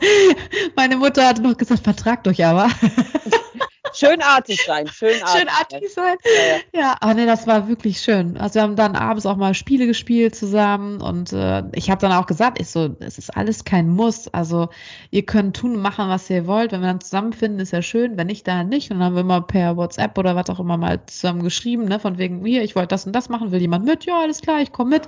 Meine 0.76 0.96
Mutter 0.96 1.26
hat 1.26 1.40
noch 1.42 1.56
gesagt, 1.56 1.82
vertragt 1.82 2.28
euch 2.28 2.44
aber. 2.44 2.68
Schönartig 3.94 4.62
sein, 4.64 4.86
schönartig, 4.88 5.40
schönartig 5.40 5.92
sein. 5.92 6.16
Ja, 6.24 6.80
ja. 6.80 6.80
ja, 6.80 6.96
aber 7.00 7.14
nee, 7.14 7.26
das 7.26 7.46
war 7.46 7.68
wirklich 7.68 8.00
schön. 8.00 8.36
Also 8.36 8.54
wir 8.54 8.62
haben 8.62 8.76
dann 8.76 8.96
abends 8.96 9.26
auch 9.26 9.36
mal 9.36 9.54
Spiele 9.54 9.86
gespielt 9.86 10.34
zusammen 10.34 11.00
und 11.00 11.32
äh, 11.32 11.62
ich 11.74 11.90
habe 11.90 12.00
dann 12.00 12.12
auch 12.12 12.26
gesagt, 12.26 12.60
ich 12.60 12.68
so, 12.68 12.94
es 13.00 13.18
ist 13.18 13.36
alles 13.36 13.64
kein 13.64 13.88
Muss. 13.88 14.28
Also 14.28 14.68
ihr 15.10 15.24
könnt 15.24 15.56
tun 15.56 15.76
und 15.76 15.82
machen, 15.82 16.08
was 16.08 16.28
ihr 16.30 16.46
wollt. 16.46 16.72
Wenn 16.72 16.80
wir 16.80 16.88
dann 16.88 17.00
zusammenfinden, 17.00 17.60
ist 17.60 17.72
ja 17.72 17.82
schön. 17.82 18.16
Wenn 18.16 18.26
nicht, 18.26 18.46
dann 18.48 18.68
nicht. 18.68 18.90
Und 18.90 18.98
dann 18.98 19.06
haben 19.06 19.14
wir 19.14 19.20
immer 19.20 19.40
per 19.40 19.76
WhatsApp 19.76 20.16
oder 20.18 20.36
was 20.36 20.50
auch 20.50 20.60
immer 20.60 20.76
mal 20.76 21.04
zusammen 21.06 21.42
geschrieben, 21.42 21.84
ne, 21.84 22.00
von 22.00 22.18
wegen, 22.18 22.44
hier, 22.44 22.62
ich 22.62 22.76
wollte 22.76 22.88
das 22.88 23.06
und 23.06 23.12
das 23.12 23.28
machen, 23.28 23.52
will 23.52 23.60
jemand 23.60 23.84
mit? 23.84 24.04
Ja, 24.04 24.20
alles 24.20 24.40
klar, 24.40 24.60
ich 24.60 24.72
komme 24.72 24.90
mit. 24.90 25.02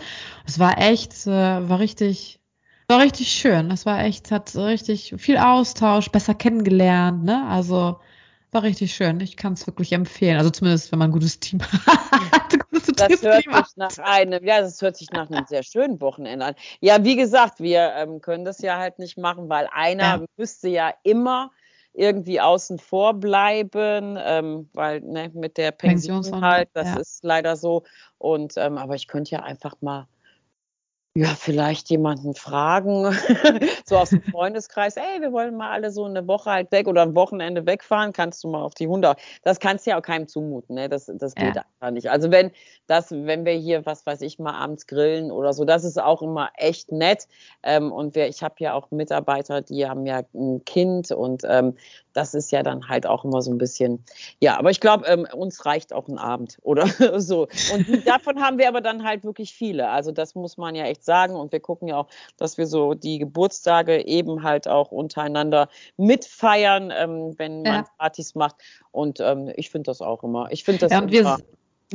Es 0.46 0.58
war 0.58 0.78
echt, 0.78 1.26
äh, 1.26 1.68
war 1.68 1.78
richtig, 1.78 2.40
war 2.88 3.00
richtig 3.00 3.28
schön. 3.28 3.68
Das 3.68 3.86
war 3.86 4.04
echt, 4.04 4.30
hat 4.30 4.54
richtig 4.56 5.14
viel 5.18 5.38
Austausch, 5.38 6.10
besser 6.10 6.34
kennengelernt, 6.34 7.24
ne? 7.24 7.46
Also 7.48 7.98
war 8.54 8.62
richtig 8.62 8.94
schön. 8.94 9.20
Ich 9.20 9.36
kann 9.36 9.52
es 9.54 9.66
wirklich 9.66 9.92
empfehlen. 9.92 10.38
Also 10.38 10.50
zumindest, 10.50 10.92
wenn 10.92 10.98
man 10.98 11.10
ein 11.10 11.12
gutes 11.12 11.40
Team 11.40 11.60
hat. 11.86 12.54
das 12.96 13.22
hört 13.22 13.42
Team 13.42 13.52
sich 13.52 13.76
nach 13.76 13.98
einem, 13.98 14.44
ja, 14.44 14.60
das 14.60 14.80
hört 14.80 14.96
sich 14.96 15.10
nach 15.10 15.28
einem 15.30 15.44
sehr 15.46 15.62
schönen 15.62 16.00
Wochenende 16.00 16.46
an. 16.46 16.54
Ja, 16.80 17.04
wie 17.04 17.16
gesagt, 17.16 17.60
wir 17.60 17.92
ähm, 17.96 18.20
können 18.20 18.44
das 18.44 18.60
ja 18.60 18.78
halt 18.78 18.98
nicht 18.98 19.18
machen, 19.18 19.48
weil 19.48 19.68
einer 19.72 20.02
ja. 20.02 20.24
müsste 20.36 20.68
ja 20.68 20.94
immer 21.02 21.50
irgendwie 21.92 22.40
außen 22.40 22.78
vor 22.78 23.14
bleiben, 23.14 24.18
ähm, 24.20 24.68
weil 24.72 25.00
ne, 25.00 25.30
mit 25.32 25.56
der 25.58 25.70
Pension 25.70 26.40
halt, 26.40 26.68
das 26.72 26.86
ja. 26.88 26.96
ist 26.96 27.22
leider 27.22 27.56
so. 27.56 27.84
Und 28.18 28.54
ähm, 28.56 28.78
aber 28.78 28.94
ich 28.94 29.06
könnte 29.06 29.32
ja 29.32 29.42
einfach 29.42 29.76
mal 29.80 30.08
ja, 31.16 31.28
vielleicht 31.28 31.90
jemanden 31.90 32.34
fragen, 32.34 33.16
so 33.84 33.96
aus 33.96 34.10
dem 34.10 34.22
Freundeskreis, 34.22 34.96
ey, 34.96 35.20
wir 35.20 35.32
wollen 35.32 35.56
mal 35.56 35.70
alle 35.70 35.92
so 35.92 36.04
eine 36.04 36.26
Woche 36.26 36.50
halt 36.50 36.72
weg 36.72 36.88
oder 36.88 37.02
ein 37.02 37.14
Wochenende 37.14 37.66
wegfahren, 37.66 38.12
kannst 38.12 38.42
du 38.42 38.48
mal 38.48 38.62
auf 38.62 38.74
die 38.74 38.88
Hunde. 38.88 39.14
Das 39.42 39.60
kannst 39.60 39.86
du 39.86 39.90
ja 39.90 39.98
auch 39.98 40.02
keinem 40.02 40.26
zumuten, 40.26 40.74
ne? 40.74 40.88
Das, 40.88 41.06
das 41.06 41.36
geht 41.36 41.54
ja. 41.54 41.64
einfach 41.80 41.92
nicht. 41.92 42.10
Also 42.10 42.32
wenn 42.32 42.50
das, 42.88 43.12
wenn 43.12 43.44
wir 43.44 43.52
hier, 43.52 43.86
was 43.86 44.04
weiß 44.04 44.22
ich, 44.22 44.40
mal 44.40 44.54
abends 44.54 44.88
grillen 44.88 45.30
oder 45.30 45.52
so, 45.52 45.64
das 45.64 45.84
ist 45.84 46.02
auch 46.02 46.20
immer 46.20 46.50
echt 46.56 46.90
nett. 46.90 47.28
Ähm, 47.62 47.92
und 47.92 48.16
wir, 48.16 48.26
ich 48.26 48.42
habe 48.42 48.56
ja 48.58 48.74
auch 48.74 48.90
Mitarbeiter, 48.90 49.62
die 49.62 49.86
haben 49.86 50.06
ja 50.06 50.22
ein 50.34 50.64
Kind 50.64 51.12
und 51.12 51.42
ähm, 51.48 51.76
das 52.12 52.34
ist 52.34 52.50
ja 52.52 52.62
dann 52.62 52.88
halt 52.88 53.06
auch 53.06 53.24
immer 53.24 53.42
so 53.42 53.52
ein 53.52 53.58
bisschen, 53.58 54.04
ja, 54.40 54.56
aber 54.58 54.70
ich 54.70 54.80
glaube, 54.80 55.06
ähm, 55.06 55.26
uns 55.32 55.66
reicht 55.66 55.92
auch 55.92 56.08
ein 56.08 56.18
Abend 56.18 56.58
oder 56.62 56.86
so. 57.20 57.48
Und 57.72 58.06
davon 58.06 58.40
haben 58.40 58.58
wir 58.58 58.68
aber 58.68 58.80
dann 58.80 59.04
halt 59.04 59.24
wirklich 59.24 59.52
viele. 59.52 59.90
Also 59.90 60.12
das 60.12 60.34
muss 60.34 60.56
man 60.56 60.74
ja 60.74 60.86
echt 60.86 61.03
sagen. 61.04 61.34
Und 61.34 61.52
wir 61.52 61.60
gucken 61.60 61.88
ja 61.88 61.98
auch, 61.98 62.08
dass 62.36 62.58
wir 62.58 62.66
so 62.66 62.94
die 62.94 63.18
Geburtstage 63.18 64.06
eben 64.06 64.42
halt 64.42 64.68
auch 64.68 64.90
untereinander 64.90 65.68
mitfeiern, 65.96 66.92
ähm, 66.96 67.34
wenn 67.38 67.62
man 67.62 67.74
ja. 67.74 67.86
Partys 67.98 68.34
macht. 68.34 68.56
Und 68.90 69.20
ähm, 69.20 69.52
ich 69.56 69.70
finde 69.70 69.90
das 69.90 70.00
auch 70.00 70.22
immer. 70.22 70.48
Ich 70.50 70.64
finde 70.64 70.80
das 70.80 70.92
ja, 70.92 71.00
und 71.00 71.10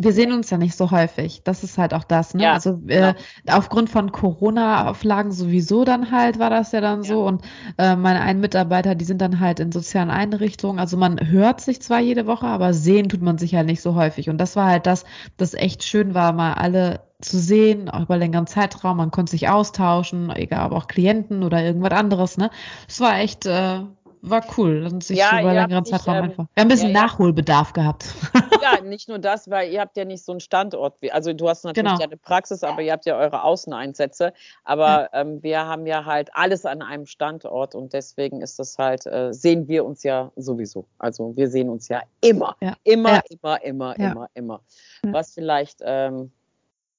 wir, 0.03 0.13
sehen 0.13 0.31
uns 0.31 0.49
ja 0.49 0.57
nicht 0.57 0.75
so 0.75 0.91
häufig. 0.91 1.41
Das 1.43 1.63
ist 1.63 1.77
halt 1.77 1.93
auch 1.93 2.03
das. 2.03 2.33
Ne? 2.33 2.43
Ja, 2.43 2.53
also 2.53 2.81
äh, 2.87 3.13
genau. 3.13 3.57
aufgrund 3.57 3.89
von 3.89 4.11
Corona-Auflagen 4.11 5.31
sowieso 5.31 5.83
dann 5.83 6.11
halt 6.11 6.39
war 6.39 6.49
das 6.49 6.71
ja 6.71 6.81
dann 6.81 7.03
ja. 7.03 7.09
so. 7.09 7.25
Und 7.25 7.43
äh, 7.77 7.95
meine 7.95 8.21
einen 8.21 8.39
Mitarbeiter, 8.39 8.95
die 8.95 9.05
sind 9.05 9.21
dann 9.21 9.39
halt 9.39 9.59
in 9.59 9.71
sozialen 9.71 10.09
Einrichtungen. 10.09 10.79
Also 10.79 10.97
man 10.97 11.29
hört 11.29 11.61
sich 11.61 11.81
zwar 11.81 11.99
jede 11.99 12.25
Woche, 12.27 12.47
aber 12.47 12.73
sehen 12.73 13.09
tut 13.09 13.21
man 13.21 13.37
sich 13.37 13.55
halt 13.55 13.67
nicht 13.67 13.81
so 13.81 13.95
häufig. 13.95 14.29
Und 14.29 14.37
das 14.37 14.55
war 14.55 14.67
halt 14.67 14.85
das, 14.85 15.05
das 15.37 15.53
echt 15.53 15.83
schön 15.83 16.13
war, 16.13 16.33
mal 16.33 16.53
alle 16.53 17.01
zu 17.21 17.37
sehen, 17.37 17.89
auch 17.89 18.01
über 18.01 18.17
längeren 18.17 18.47
Zeitraum. 18.47 18.97
Man 18.97 19.11
konnte 19.11 19.31
sich 19.31 19.49
austauschen, 19.49 20.31
egal 20.33 20.67
ob 20.67 20.77
auch 20.77 20.87
Klienten 20.87 21.43
oder 21.43 21.61
irgendwas 21.61 21.91
anderes. 21.91 22.37
Ne, 22.37 22.49
es 22.87 22.99
war 23.01 23.19
echt 23.19 23.45
äh, 23.45 23.81
war 24.21 24.43
cool. 24.57 24.87
Und 24.91 25.03
sich 25.03 25.17
ja, 25.17 25.39
über 25.39 25.53
längeren 25.53 25.85
Zeitraum 25.85 26.15
ähm, 26.15 26.23
einfach. 26.23 26.45
Wir 26.53 26.61
haben 26.61 26.67
ein 26.67 26.67
bisschen 26.67 26.91
ja, 26.91 27.01
Nachholbedarf 27.01 27.73
gehabt. 27.73 28.05
Ja, 28.61 28.81
nicht 28.81 29.07
nur 29.07 29.19
das, 29.19 29.49
weil 29.49 29.71
ihr 29.71 29.79
habt 29.79 29.95
ja 29.95 30.03
nicht 30.03 30.23
so 30.25 30.33
einen 30.33 30.41
Standort. 30.41 31.01
Wie, 31.01 31.13
also 31.13 31.31
du 31.31 31.47
hast 31.47 31.63
natürlich 31.63 31.93
genau. 31.93 32.03
eine 32.03 32.17
Praxis, 32.17 32.61
aber 32.61 32.81
ihr 32.81 32.91
habt 32.91 33.05
ja 33.05 33.17
eure 33.17 33.43
Außeneinsätze. 33.43 34.33
Aber 34.65 35.09
ähm, 35.13 35.41
wir 35.41 35.65
haben 35.65 35.85
ja 35.85 36.03
halt 36.03 36.29
alles 36.33 36.65
an 36.65 36.81
einem 36.81 37.05
Standort 37.05 37.73
und 37.73 37.93
deswegen 37.93 38.41
ist 38.41 38.59
das 38.59 38.77
halt, 38.77 39.05
äh, 39.05 39.31
sehen 39.31 39.69
wir 39.69 39.85
uns 39.85 40.03
ja 40.03 40.33
sowieso. 40.35 40.85
Also 40.97 41.37
wir 41.37 41.47
sehen 41.49 41.69
uns 41.69 41.87
ja 41.87 42.01
immer, 42.19 42.57
immer, 42.83 43.21
immer, 43.29 43.63
immer, 43.63 43.97
immer, 43.97 44.29
immer. 44.33 44.61
Was 45.03 45.33
vielleicht 45.33 45.79
ähm, 45.81 46.31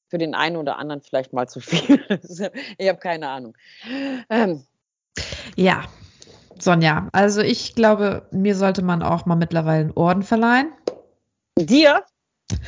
für 0.09 0.19
den 0.19 0.35
einen 0.35 0.57
oder 0.57 0.79
anderen 0.79 1.03
vielleicht 1.03 1.33
mal 1.35 1.47
zu 1.47 1.61
viel 1.61 1.97
ist. 2.09 2.51
ich 2.79 2.89
habe 2.89 2.99
keine 2.99 3.29
Ahnung. 3.29 3.55
Ähm, 4.31 4.65
ja, 5.57 5.85
Sonja, 6.63 7.09
also 7.13 7.41
ich 7.41 7.75
glaube, 7.75 8.27
mir 8.31 8.55
sollte 8.55 8.83
man 8.83 9.03
auch 9.03 9.27
mal 9.27 9.37
mittlerweile 9.37 9.81
einen 9.81 9.93
Orden 9.93 10.23
verleihen. 10.23 10.73
Dir? 11.59 12.05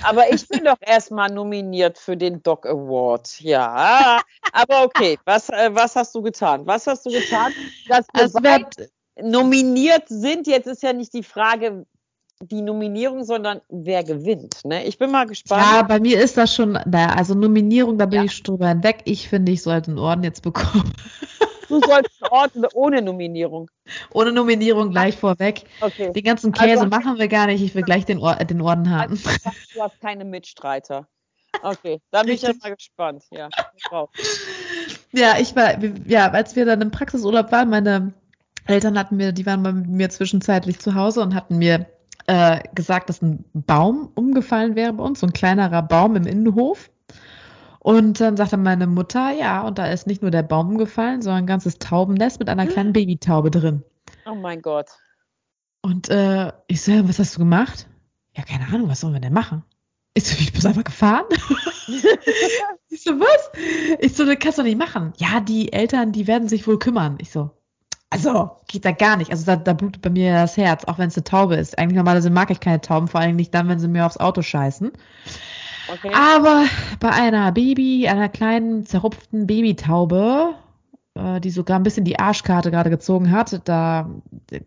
Aber 0.02 0.32
ich 0.32 0.46
bin 0.48 0.64
doch 0.64 0.76
erstmal 0.80 1.28
nominiert 1.30 1.98
für 1.98 2.16
den 2.16 2.42
Doc 2.42 2.66
Award. 2.66 3.40
Ja, 3.40 4.20
aber 4.52 4.84
okay. 4.84 5.18
Was, 5.24 5.48
äh, 5.48 5.70
was 5.72 5.96
hast 5.96 6.14
du 6.14 6.22
getan? 6.22 6.66
Was 6.66 6.86
hast 6.86 7.04
du 7.04 7.10
getan, 7.10 7.52
dass 7.88 8.06
wir 8.14 8.22
also 8.22 8.38
nominiert 9.20 10.04
sind? 10.08 10.46
Jetzt 10.46 10.66
ist 10.66 10.82
ja 10.82 10.92
nicht 10.92 11.12
die 11.14 11.22
Frage, 11.22 11.84
die 12.40 12.62
Nominierung, 12.62 13.24
sondern 13.24 13.60
wer 13.68 14.02
gewinnt. 14.04 14.64
Ne? 14.64 14.84
Ich 14.84 14.98
bin 14.98 15.10
mal 15.10 15.26
gespannt. 15.26 15.62
Ja, 15.62 15.82
bei 15.82 16.00
mir 16.00 16.20
ist 16.20 16.36
das 16.36 16.54
schon, 16.54 16.72
naja, 16.72 17.14
also 17.16 17.34
Nominierung, 17.34 17.98
da 17.98 18.06
bin 18.06 18.20
ja. 18.20 18.24
ich 18.24 18.32
schon 18.32 18.44
drüber 18.44 18.68
hinweg. 18.68 19.02
Ich 19.04 19.28
finde, 19.28 19.52
ich 19.52 19.62
sollte 19.62 19.90
einen 19.90 19.98
Orden 19.98 20.24
jetzt 20.24 20.42
bekommen. 20.42 20.92
Du 21.72 21.80
sollst 21.80 22.10
Orden 22.30 22.66
ohne 22.74 23.00
Nominierung. 23.00 23.70
Ohne 24.12 24.30
Nominierung 24.30 24.90
gleich 24.90 25.16
vorweg. 25.16 25.62
Okay. 25.80 26.12
Den 26.12 26.22
ganzen 26.22 26.52
also 26.52 26.62
Käse 26.62 26.82
also, 26.82 26.90
machen 26.90 27.18
wir 27.18 27.28
gar 27.28 27.46
nicht. 27.46 27.62
Ich 27.62 27.74
will 27.74 27.82
gleich 27.82 28.04
den, 28.04 28.18
Or 28.18 28.34
den 28.34 28.60
Orden 28.60 28.90
haben. 28.90 29.18
du 29.74 29.80
hast 29.80 29.98
keine 30.00 30.26
Mitstreiter. 30.26 31.08
Okay, 31.62 32.00
da 32.10 32.22
bin 32.22 32.34
ich 32.34 32.42
ja 32.42 32.52
mal 32.62 32.74
gespannt. 32.74 33.24
Ja, 33.30 33.48
wow. 33.90 34.10
ja, 35.12 35.38
ich 35.38 35.56
war, 35.56 35.82
ja, 36.06 36.30
als 36.30 36.56
wir 36.56 36.66
dann 36.66 36.82
im 36.82 36.90
Praxisurlaub 36.90 37.50
waren, 37.52 37.70
meine 37.70 38.12
Eltern 38.66 38.98
hatten 38.98 39.16
mir, 39.16 39.32
die 39.32 39.46
waren 39.46 39.62
bei 39.62 39.72
mir 39.72 40.10
zwischenzeitlich 40.10 40.78
zu 40.78 40.94
Hause 40.94 41.22
und 41.22 41.34
hatten 41.34 41.56
mir 41.56 41.86
äh, 42.26 42.60
gesagt, 42.74 43.08
dass 43.08 43.22
ein 43.22 43.44
Baum 43.54 44.10
umgefallen 44.14 44.76
wäre 44.76 44.92
bei 44.92 45.04
uns, 45.04 45.20
so 45.20 45.26
ein 45.26 45.32
kleinerer 45.32 45.82
Baum 45.82 46.16
im 46.16 46.26
Innenhof. 46.26 46.90
Und 47.84 48.20
dann 48.20 48.36
sagte 48.36 48.56
meine 48.58 48.86
Mutter, 48.86 49.32
ja, 49.32 49.62
und 49.62 49.76
da 49.76 49.86
ist 49.86 50.06
nicht 50.06 50.22
nur 50.22 50.30
der 50.30 50.44
Baum 50.44 50.78
gefallen, 50.78 51.20
sondern 51.20 51.42
ein 51.42 51.48
ganzes 51.48 51.80
Taubennest 51.80 52.38
mit 52.38 52.48
einer 52.48 52.68
kleinen 52.68 52.92
Babytaube 52.92 53.50
drin. 53.50 53.82
Oh 54.24 54.36
mein 54.36 54.62
Gott. 54.62 54.86
Und 55.80 56.08
äh, 56.08 56.52
ich 56.68 56.80
so, 56.80 57.08
was 57.08 57.18
hast 57.18 57.34
du 57.34 57.40
gemacht? 57.40 57.88
Ja, 58.36 58.44
keine 58.44 58.68
Ahnung, 58.68 58.88
was 58.88 59.00
sollen 59.00 59.14
wir 59.14 59.20
denn 59.20 59.32
machen? 59.32 59.64
Ich 60.14 60.22
so, 60.24 60.36
ich 60.38 60.52
bin 60.52 60.64
einfach 60.64 60.84
gefahren. 60.84 61.24
ich 62.88 63.02
so, 63.02 63.18
was? 63.18 63.50
Ich 63.98 64.14
so, 64.14 64.24
das 64.26 64.36
kannst 64.38 64.58
du 64.58 64.62
nicht 64.62 64.78
machen. 64.78 65.12
Ja, 65.16 65.40
die 65.40 65.72
Eltern, 65.72 66.12
die 66.12 66.28
werden 66.28 66.46
sich 66.46 66.68
wohl 66.68 66.78
kümmern. 66.78 67.18
Ich 67.20 67.32
so, 67.32 67.50
also, 68.10 68.58
geht 68.68 68.84
da 68.84 68.92
gar 68.92 69.16
nicht. 69.16 69.32
Also 69.32 69.44
da, 69.44 69.56
da 69.56 69.72
blutet 69.72 70.02
bei 70.02 70.10
mir 70.10 70.34
das 70.34 70.56
Herz, 70.56 70.84
auch 70.84 70.98
wenn 70.98 71.08
es 71.08 71.16
eine 71.16 71.24
Taube 71.24 71.56
ist. 71.56 71.78
Eigentlich 71.78 71.96
normalerweise 71.96 72.30
mag 72.30 72.50
ich 72.52 72.60
keine 72.60 72.80
Tauben, 72.80 73.08
vor 73.08 73.20
allem 73.20 73.34
nicht 73.34 73.52
dann, 73.52 73.68
wenn 73.68 73.80
sie 73.80 73.88
mir 73.88 74.06
aufs 74.06 74.18
Auto 74.18 74.42
scheißen. 74.42 74.92
Okay. 75.88 76.12
Aber 76.14 76.64
bei 77.00 77.10
einer 77.10 77.52
Baby, 77.52 78.08
einer 78.08 78.28
kleinen 78.28 78.86
zerrupften 78.86 79.46
Babytaube, 79.46 80.54
äh, 81.14 81.40
die 81.40 81.50
sogar 81.50 81.78
ein 81.78 81.82
bisschen 81.82 82.04
die 82.04 82.18
Arschkarte 82.18 82.70
gerade 82.70 82.90
gezogen 82.90 83.30
hat, 83.30 83.60
da 83.64 84.08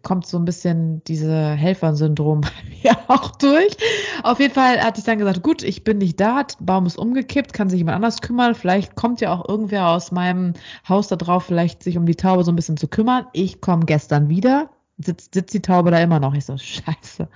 kommt 0.04 0.28
so 0.28 0.38
ein 0.38 0.46
bisschen 0.46 1.04
diese 1.06 1.52
Helfersyndrom 1.52 2.42
bei 2.42 2.50
mir 2.84 2.98
auch 3.08 3.32
durch. 3.38 3.76
Auf 4.24 4.40
jeden 4.40 4.54
Fall 4.54 4.80
hatte 4.80 5.00
ich 5.00 5.06
dann 5.06 5.18
gesagt, 5.18 5.42
gut, 5.42 5.64
ich 5.64 5.84
bin 5.84 5.98
nicht 5.98 6.20
da, 6.20 6.46
Baum 6.60 6.86
ist 6.86 6.98
umgekippt, 6.98 7.54
kann 7.54 7.70
sich 7.70 7.80
jemand 7.80 7.96
anders 7.96 8.22
kümmern. 8.22 8.54
Vielleicht 8.56 8.96
kommt 8.96 9.22
ja 9.22 9.34
auch 9.34 9.48
irgendwer 9.48 9.90
aus 9.90 10.12
meinem 10.12 10.54
Haus 10.88 11.08
da 11.08 11.16
drauf, 11.16 11.46
vielleicht 11.46 11.84
sich 11.84 11.98
um 11.98 12.06
die 12.06 12.16
Taube 12.16 12.44
so 12.44 12.52
ein 12.52 12.56
bisschen 12.56 12.78
zu 12.78 12.88
kümmern. 12.88 13.26
Ich 13.34 13.62
komme 13.62 13.86
gestern 13.86 14.30
wieder, 14.30 14.70
sitzt, 14.98 15.34
sitzt 15.34 15.54
die 15.54 15.62
Taube 15.62 15.92
da 15.92 16.00
immer 16.00 16.20
noch. 16.20 16.34
Ich 16.34 16.46
so, 16.46 16.58
scheiße. 16.58 17.28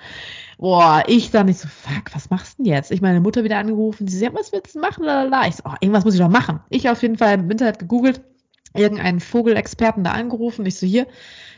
Boah, 0.58 1.04
ich 1.08 1.32
dann 1.32 1.48
nicht 1.48 1.60
so, 1.60 1.68
fuck, 1.68 2.14
was 2.14 2.30
machst 2.30 2.60
du 2.60 2.64
denn 2.64 2.74
jetzt? 2.74 2.92
Ich 2.92 3.02
meine 3.02 3.22
Mutter 3.22 3.44
wieder 3.44 3.58
angerufen, 3.58 4.08
so, 4.08 4.24
ja, 4.24 4.34
was 4.34 4.52
willst 4.52 4.76
du 4.76 4.80
machen? 4.80 5.04
Lalala. 5.04 5.48
Ich 5.48 5.58
so, 5.58 5.64
oh, 5.66 5.74
irgendwas 5.80 6.06
muss 6.06 6.14
ich 6.14 6.20
doch 6.20 6.30
machen. 6.30 6.60
Ich 6.70 6.90
auf 6.90 7.02
jeden 7.02 7.18
Fall 7.18 7.36
im 7.36 7.50
Internet 7.50 7.80
gegoogelt, 7.80 8.22
irgendeinen 8.74 9.20
Vogelexperten 9.20 10.04
da 10.04 10.12
angerufen. 10.12 10.66
Ich 10.66 10.78
so, 10.78 10.86
hier, 10.86 11.08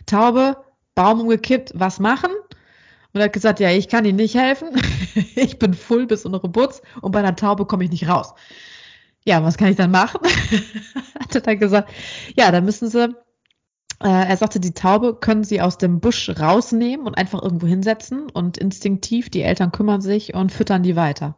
Taube, 0.06 0.58
Baum 0.96 1.22
umgekippt, 1.22 1.72
was 1.76 2.00
machen? 2.00 2.32
Und 3.14 3.20
er 3.20 3.26
hat 3.26 3.34
gesagt, 3.34 3.60
ja, 3.60 3.70
ich 3.70 3.90
kann 3.90 4.06
Ihnen 4.06 4.18
nicht 4.18 4.36
helfen. 4.36 4.70
ich 5.36 5.60
bin 5.60 5.74
full 5.74 6.08
bis 6.08 6.26
unter 6.26 6.40
Butz 6.40 6.82
und 7.02 7.12
bei 7.12 7.20
einer 7.20 7.36
Taube 7.36 7.66
komme 7.66 7.84
ich 7.84 7.92
nicht 7.92 8.08
raus. 8.08 8.34
ja, 9.26 9.44
was 9.44 9.58
kann 9.58 9.70
ich 9.70 9.76
dann 9.78 9.92
machen? 9.92 10.22
Hat 11.20 11.36
er 11.36 11.42
dann 11.42 11.60
gesagt, 11.60 11.92
ja, 12.36 12.52
dann 12.52 12.66
müssen 12.66 12.90
sie, 12.90 13.14
er 14.10 14.38
sagte, 14.38 14.60
die 14.60 14.74
Taube 14.74 15.16
können 15.16 15.44
sie 15.44 15.62
aus 15.62 15.78
dem 15.78 16.00
Busch 16.00 16.30
rausnehmen 16.30 17.06
und 17.06 17.18
einfach 17.18 17.42
irgendwo 17.42 17.68
hinsetzen 17.68 18.30
und 18.30 18.58
instinktiv, 18.58 19.30
die 19.30 19.42
Eltern 19.42 19.72
kümmern 19.72 20.02
sich 20.02 20.34
und 20.34 20.52
füttern 20.52 20.84
die 20.84 20.96
weiter. 20.96 21.36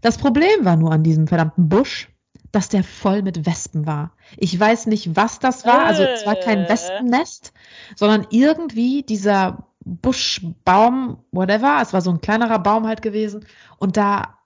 Das 0.00 0.18
Problem 0.18 0.64
war 0.64 0.76
nur 0.76 0.92
an 0.92 1.02
diesem 1.02 1.26
verdammten 1.26 1.68
Busch, 1.68 2.08
dass 2.52 2.68
der 2.68 2.82
voll 2.82 3.22
mit 3.22 3.46
Wespen 3.46 3.86
war. 3.86 4.12
Ich 4.36 4.58
weiß 4.58 4.86
nicht, 4.86 5.14
was 5.14 5.38
das 5.38 5.64
war. 5.66 5.84
Also 5.84 6.02
es 6.02 6.26
war 6.26 6.34
kein 6.34 6.64
äh. 6.64 6.68
Wespennest, 6.68 7.52
sondern 7.96 8.26
irgendwie 8.30 9.02
dieser 9.02 9.66
Buschbaum, 9.84 11.18
whatever. 11.32 11.78
Es 11.82 11.92
war 11.92 12.00
so 12.00 12.10
ein 12.10 12.20
kleinerer 12.20 12.58
Baum 12.58 12.86
halt 12.86 13.02
gewesen. 13.02 13.46
Und 13.78 13.96
da 13.96 14.38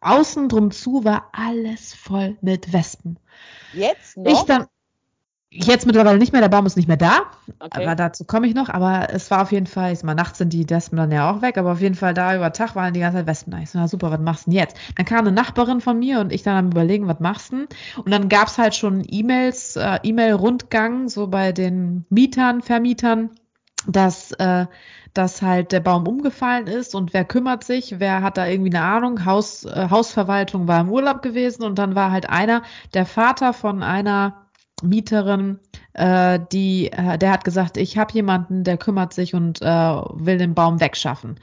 außen 0.00 0.48
drum 0.48 0.70
zu 0.70 1.04
war 1.04 1.30
alles 1.32 1.94
voll 1.94 2.36
mit 2.40 2.72
Wespen. 2.72 3.18
Jetzt 3.72 4.16
noch? 4.16 4.32
Ich 4.32 4.40
dann, 4.42 4.66
Jetzt 5.54 5.84
mittlerweile 5.84 6.16
nicht 6.16 6.32
mehr, 6.32 6.40
der 6.40 6.48
Baum 6.48 6.64
ist 6.64 6.78
nicht 6.78 6.88
mehr 6.88 6.96
da. 6.96 7.24
Okay. 7.58 7.84
Aber 7.84 7.94
dazu 7.94 8.24
komme 8.24 8.46
ich 8.46 8.54
noch. 8.54 8.70
Aber 8.70 9.08
es 9.10 9.30
war 9.30 9.42
auf 9.42 9.52
jeden 9.52 9.66
Fall, 9.66 9.92
ich 9.92 10.02
mal, 10.02 10.14
nachts 10.14 10.38
sind 10.38 10.54
die 10.54 10.68
Wespen 10.68 10.96
dann 10.96 11.12
ja 11.12 11.30
auch 11.30 11.42
weg, 11.42 11.58
aber 11.58 11.72
auf 11.72 11.80
jeden 11.82 11.94
Fall 11.94 12.14
da 12.14 12.34
über 12.34 12.54
Tag 12.54 12.74
waren 12.74 12.94
die 12.94 13.00
ganze 13.00 13.18
Zeit 13.18 13.26
Wespen. 13.26 13.60
Ich 13.60 13.70
so, 13.70 13.78
na 13.78 13.86
super, 13.86 14.10
was 14.10 14.20
machst 14.20 14.46
du 14.46 14.50
denn 14.50 14.60
jetzt? 14.60 14.78
Dann 14.96 15.04
kam 15.04 15.18
eine 15.18 15.32
Nachbarin 15.32 15.82
von 15.82 15.98
mir 15.98 16.20
und 16.20 16.32
ich 16.32 16.42
dann 16.42 16.56
am 16.56 16.70
überlegen, 16.70 17.06
was 17.06 17.20
machst 17.20 17.52
du 17.52 17.56
denn? 17.56 17.68
Und 18.02 18.10
dann 18.10 18.30
gab 18.30 18.48
es 18.48 18.56
halt 18.56 18.74
schon 18.74 19.02
E-Mails, 19.06 19.76
äh, 19.76 19.98
E-Mail-Rundgang, 20.02 21.10
so 21.10 21.26
bei 21.26 21.52
den 21.52 22.06
Mietern, 22.08 22.62
Vermietern, 22.62 23.28
dass, 23.86 24.32
äh, 24.32 24.64
dass 25.12 25.42
halt 25.42 25.72
der 25.72 25.80
Baum 25.80 26.08
umgefallen 26.08 26.66
ist 26.66 26.94
und 26.94 27.12
wer 27.12 27.26
kümmert 27.26 27.64
sich, 27.64 28.00
wer 28.00 28.22
hat 28.22 28.38
da 28.38 28.46
irgendwie 28.46 28.74
eine 28.74 28.86
Ahnung. 28.86 29.26
Haus, 29.26 29.66
äh, 29.66 29.88
Hausverwaltung 29.90 30.66
war 30.66 30.80
im 30.80 30.88
Urlaub 30.88 31.20
gewesen 31.20 31.62
und 31.62 31.78
dann 31.78 31.94
war 31.94 32.10
halt 32.10 32.30
einer, 32.30 32.62
der 32.94 33.04
Vater 33.04 33.52
von 33.52 33.82
einer 33.82 34.41
Mieterin, 34.82 35.58
äh, 35.94 36.38
die, 36.52 36.92
äh, 36.92 37.18
der 37.18 37.32
hat 37.32 37.44
gesagt, 37.44 37.76
ich 37.76 37.98
habe 37.98 38.12
jemanden, 38.12 38.64
der 38.64 38.76
kümmert 38.76 39.12
sich 39.12 39.34
und 39.34 39.62
äh, 39.62 39.66
will 39.66 40.38
den 40.38 40.54
Baum 40.54 40.80
wegschaffen. 40.80 41.38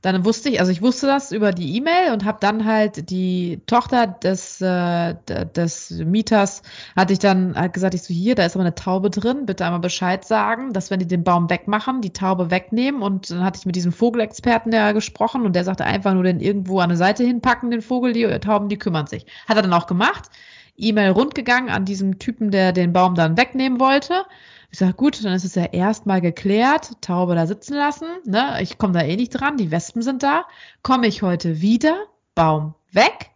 Dann 0.00 0.24
wusste 0.24 0.48
ich, 0.48 0.60
also 0.60 0.70
ich 0.70 0.80
wusste 0.80 1.08
das 1.08 1.32
über 1.32 1.50
die 1.50 1.76
E-Mail 1.76 2.12
und 2.12 2.24
habe 2.24 2.38
dann 2.40 2.64
halt 2.64 3.10
die 3.10 3.60
Tochter 3.66 4.06
des, 4.06 4.60
äh, 4.60 5.16
des 5.26 5.90
Mieters, 5.90 6.62
hatte 6.94 7.12
ich 7.12 7.18
dann 7.18 7.56
halt 7.56 7.72
gesagt, 7.72 7.94
ich 7.94 8.02
so, 8.02 8.14
hier, 8.14 8.36
da 8.36 8.44
ist 8.44 8.54
aber 8.54 8.64
eine 8.64 8.76
Taube 8.76 9.10
drin, 9.10 9.44
bitte 9.46 9.64
einmal 9.64 9.80
Bescheid 9.80 10.24
sagen, 10.24 10.72
dass 10.72 10.92
wenn 10.92 11.00
die 11.00 11.08
den 11.08 11.24
Baum 11.24 11.50
wegmachen, 11.50 12.00
die 12.00 12.12
Taube 12.12 12.52
wegnehmen 12.52 13.02
und 13.02 13.30
dann 13.30 13.42
hatte 13.42 13.58
ich 13.58 13.66
mit 13.66 13.74
diesem 13.74 13.90
Vogelexperten 13.90 14.70
der 14.70 14.94
gesprochen 14.94 15.44
und 15.44 15.56
der 15.56 15.64
sagte 15.64 15.84
einfach 15.84 16.14
nur 16.14 16.22
den 16.22 16.38
irgendwo 16.38 16.78
an 16.78 16.90
eine 16.90 16.96
Seite 16.96 17.24
hinpacken, 17.24 17.72
den 17.72 17.82
Vogel, 17.82 18.12
die 18.12 18.24
Tauben, 18.38 18.68
die 18.68 18.78
kümmern 18.78 19.08
sich. 19.08 19.26
Hat 19.48 19.56
er 19.56 19.62
dann 19.62 19.72
auch 19.72 19.88
gemacht. 19.88 20.30
E-Mail 20.78 21.10
rundgegangen 21.10 21.70
an 21.70 21.84
diesem 21.84 22.18
Typen, 22.18 22.50
der 22.50 22.72
den 22.72 22.92
Baum 22.92 23.14
dann 23.14 23.36
wegnehmen 23.36 23.80
wollte. 23.80 24.24
Ich 24.70 24.78
sage, 24.78 24.94
gut, 24.94 25.24
dann 25.24 25.32
ist 25.32 25.44
es 25.44 25.54
ja 25.54 25.64
erstmal 25.64 26.20
geklärt, 26.20 26.92
Taube 27.00 27.34
da 27.34 27.46
sitzen 27.46 27.74
lassen. 27.74 28.06
Ne? 28.24 28.58
Ich 28.60 28.78
komme 28.78 28.92
da 28.92 29.00
eh 29.00 29.16
nicht 29.16 29.30
dran, 29.30 29.56
die 29.56 29.70
Wespen 29.70 30.02
sind 30.02 30.22
da. 30.22 30.44
Komme 30.82 31.06
ich 31.06 31.22
heute 31.22 31.60
wieder, 31.60 31.96
Baum 32.34 32.74
weg, 32.92 33.30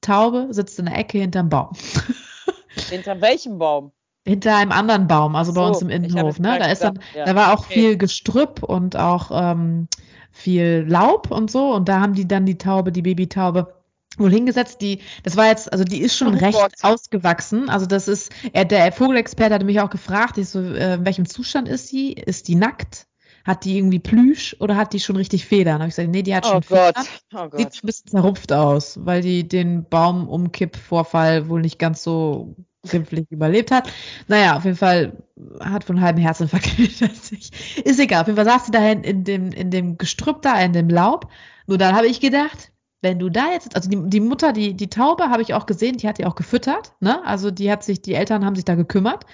Taube 0.00 0.48
sitzt 0.50 0.78
in 0.78 0.86
der 0.86 0.96
Ecke 0.96 1.18
hinterm 1.18 1.48
Baum. 1.48 1.72
Hinter 2.90 3.20
welchem 3.20 3.58
Baum? 3.58 3.92
Hinter 4.24 4.56
einem 4.56 4.72
anderen 4.72 5.06
Baum, 5.06 5.36
also 5.36 5.52
bei 5.52 5.60
so, 5.60 5.66
uns 5.68 5.82
im 5.82 5.90
Innenhof. 5.90 6.38
Ne? 6.38 6.58
Da, 6.58 6.66
ist 6.66 6.82
dann, 6.82 7.00
ja. 7.14 7.24
da 7.24 7.34
war 7.34 7.54
auch 7.54 7.64
okay. 7.64 7.74
viel 7.74 7.98
Gestrüpp 7.98 8.62
und 8.62 8.96
auch 8.96 9.30
ähm, 9.32 9.88
viel 10.30 10.84
Laub 10.86 11.30
und 11.30 11.50
so. 11.50 11.72
Und 11.72 11.88
da 11.88 12.00
haben 12.00 12.14
die 12.14 12.28
dann 12.28 12.46
die 12.46 12.58
Taube, 12.58 12.92
die 12.92 13.02
Babytaube, 13.02 13.74
wohl 14.18 14.30
hingesetzt, 14.30 14.80
die, 14.80 15.00
das 15.22 15.36
war 15.36 15.46
jetzt, 15.46 15.72
also 15.72 15.84
die 15.84 16.00
ist 16.00 16.16
schon 16.16 16.34
oh 16.34 16.38
recht 16.38 16.58
Gott. 16.58 16.72
ausgewachsen. 16.82 17.68
Also 17.68 17.86
das 17.86 18.08
ist, 18.08 18.32
er, 18.52 18.64
der 18.64 18.92
Vogelexperte 18.92 19.54
hatte 19.54 19.64
mich 19.64 19.80
auch 19.80 19.90
gefragt, 19.90 20.38
ich 20.38 20.48
so, 20.48 20.60
äh, 20.60 20.94
in 20.94 21.04
welchem 21.04 21.26
Zustand 21.26 21.68
ist 21.68 21.88
sie? 21.88 22.12
Ist 22.12 22.48
die 22.48 22.54
nackt? 22.54 23.06
Hat 23.44 23.64
die 23.64 23.78
irgendwie 23.78 23.98
Plüsch 23.98 24.56
oder 24.60 24.76
hat 24.76 24.92
die 24.92 25.00
schon 25.00 25.16
richtig 25.16 25.46
Federn? 25.46 25.76
Habe 25.76 25.88
ich 25.88 25.96
gesagt, 25.96 26.10
nee, 26.10 26.22
die 26.22 26.34
hat 26.34 26.46
schon 26.46 26.58
oh 26.58 26.60
Federn. 26.60 26.92
Gott. 26.94 27.06
Oh 27.34 27.48
Gott. 27.48 27.58
Sieht 27.58 27.82
ein 27.82 27.86
bisschen 27.86 28.08
zerrupft 28.08 28.52
aus, 28.52 28.98
weil 29.02 29.22
die 29.22 29.48
den 29.48 29.88
Baumumkipp-Vorfall 29.88 31.48
wohl 31.48 31.62
nicht 31.62 31.78
ganz 31.78 32.02
so 32.02 32.56
glimpflich 32.88 33.26
überlebt 33.30 33.70
hat. 33.70 33.90
Naja, 34.26 34.56
auf 34.56 34.64
jeden 34.64 34.76
Fall 34.76 35.22
hat 35.60 35.84
von 35.84 36.00
halbem 36.00 36.22
Herzinfarkt 36.22 36.78
Ist 36.78 38.00
egal. 38.00 38.22
Auf 38.22 38.26
jeden 38.26 38.36
Fall 38.36 38.44
saß 38.44 38.66
sie 38.66 38.72
da 38.72 38.86
in, 38.90 39.02
in, 39.02 39.24
dem, 39.24 39.52
in 39.52 39.70
dem 39.70 39.98
Gestrüpp 39.98 40.42
da, 40.42 40.60
in 40.60 40.72
dem 40.72 40.88
Laub. 40.88 41.30
Nur 41.66 41.78
dann 41.78 41.94
habe 41.94 42.06
ich 42.06 42.20
gedacht, 42.20 42.72
wenn 43.00 43.18
du 43.18 43.28
da 43.28 43.52
jetzt, 43.52 43.76
also 43.76 43.88
die, 43.88 43.98
die 44.08 44.20
Mutter, 44.20 44.52
die, 44.52 44.74
die 44.74 44.90
Taube 44.90 45.30
habe 45.30 45.42
ich 45.42 45.54
auch 45.54 45.66
gesehen, 45.66 45.96
die 45.96 46.08
hat 46.08 46.18
die 46.18 46.26
auch 46.26 46.34
gefüttert, 46.34 46.94
ne? 47.00 47.24
Also 47.24 47.50
die 47.50 47.70
hat 47.70 47.84
sich, 47.84 48.02
die 48.02 48.14
Eltern 48.14 48.44
haben 48.44 48.56
sich 48.56 48.64
da 48.64 48.74
gekümmert. 48.74 49.24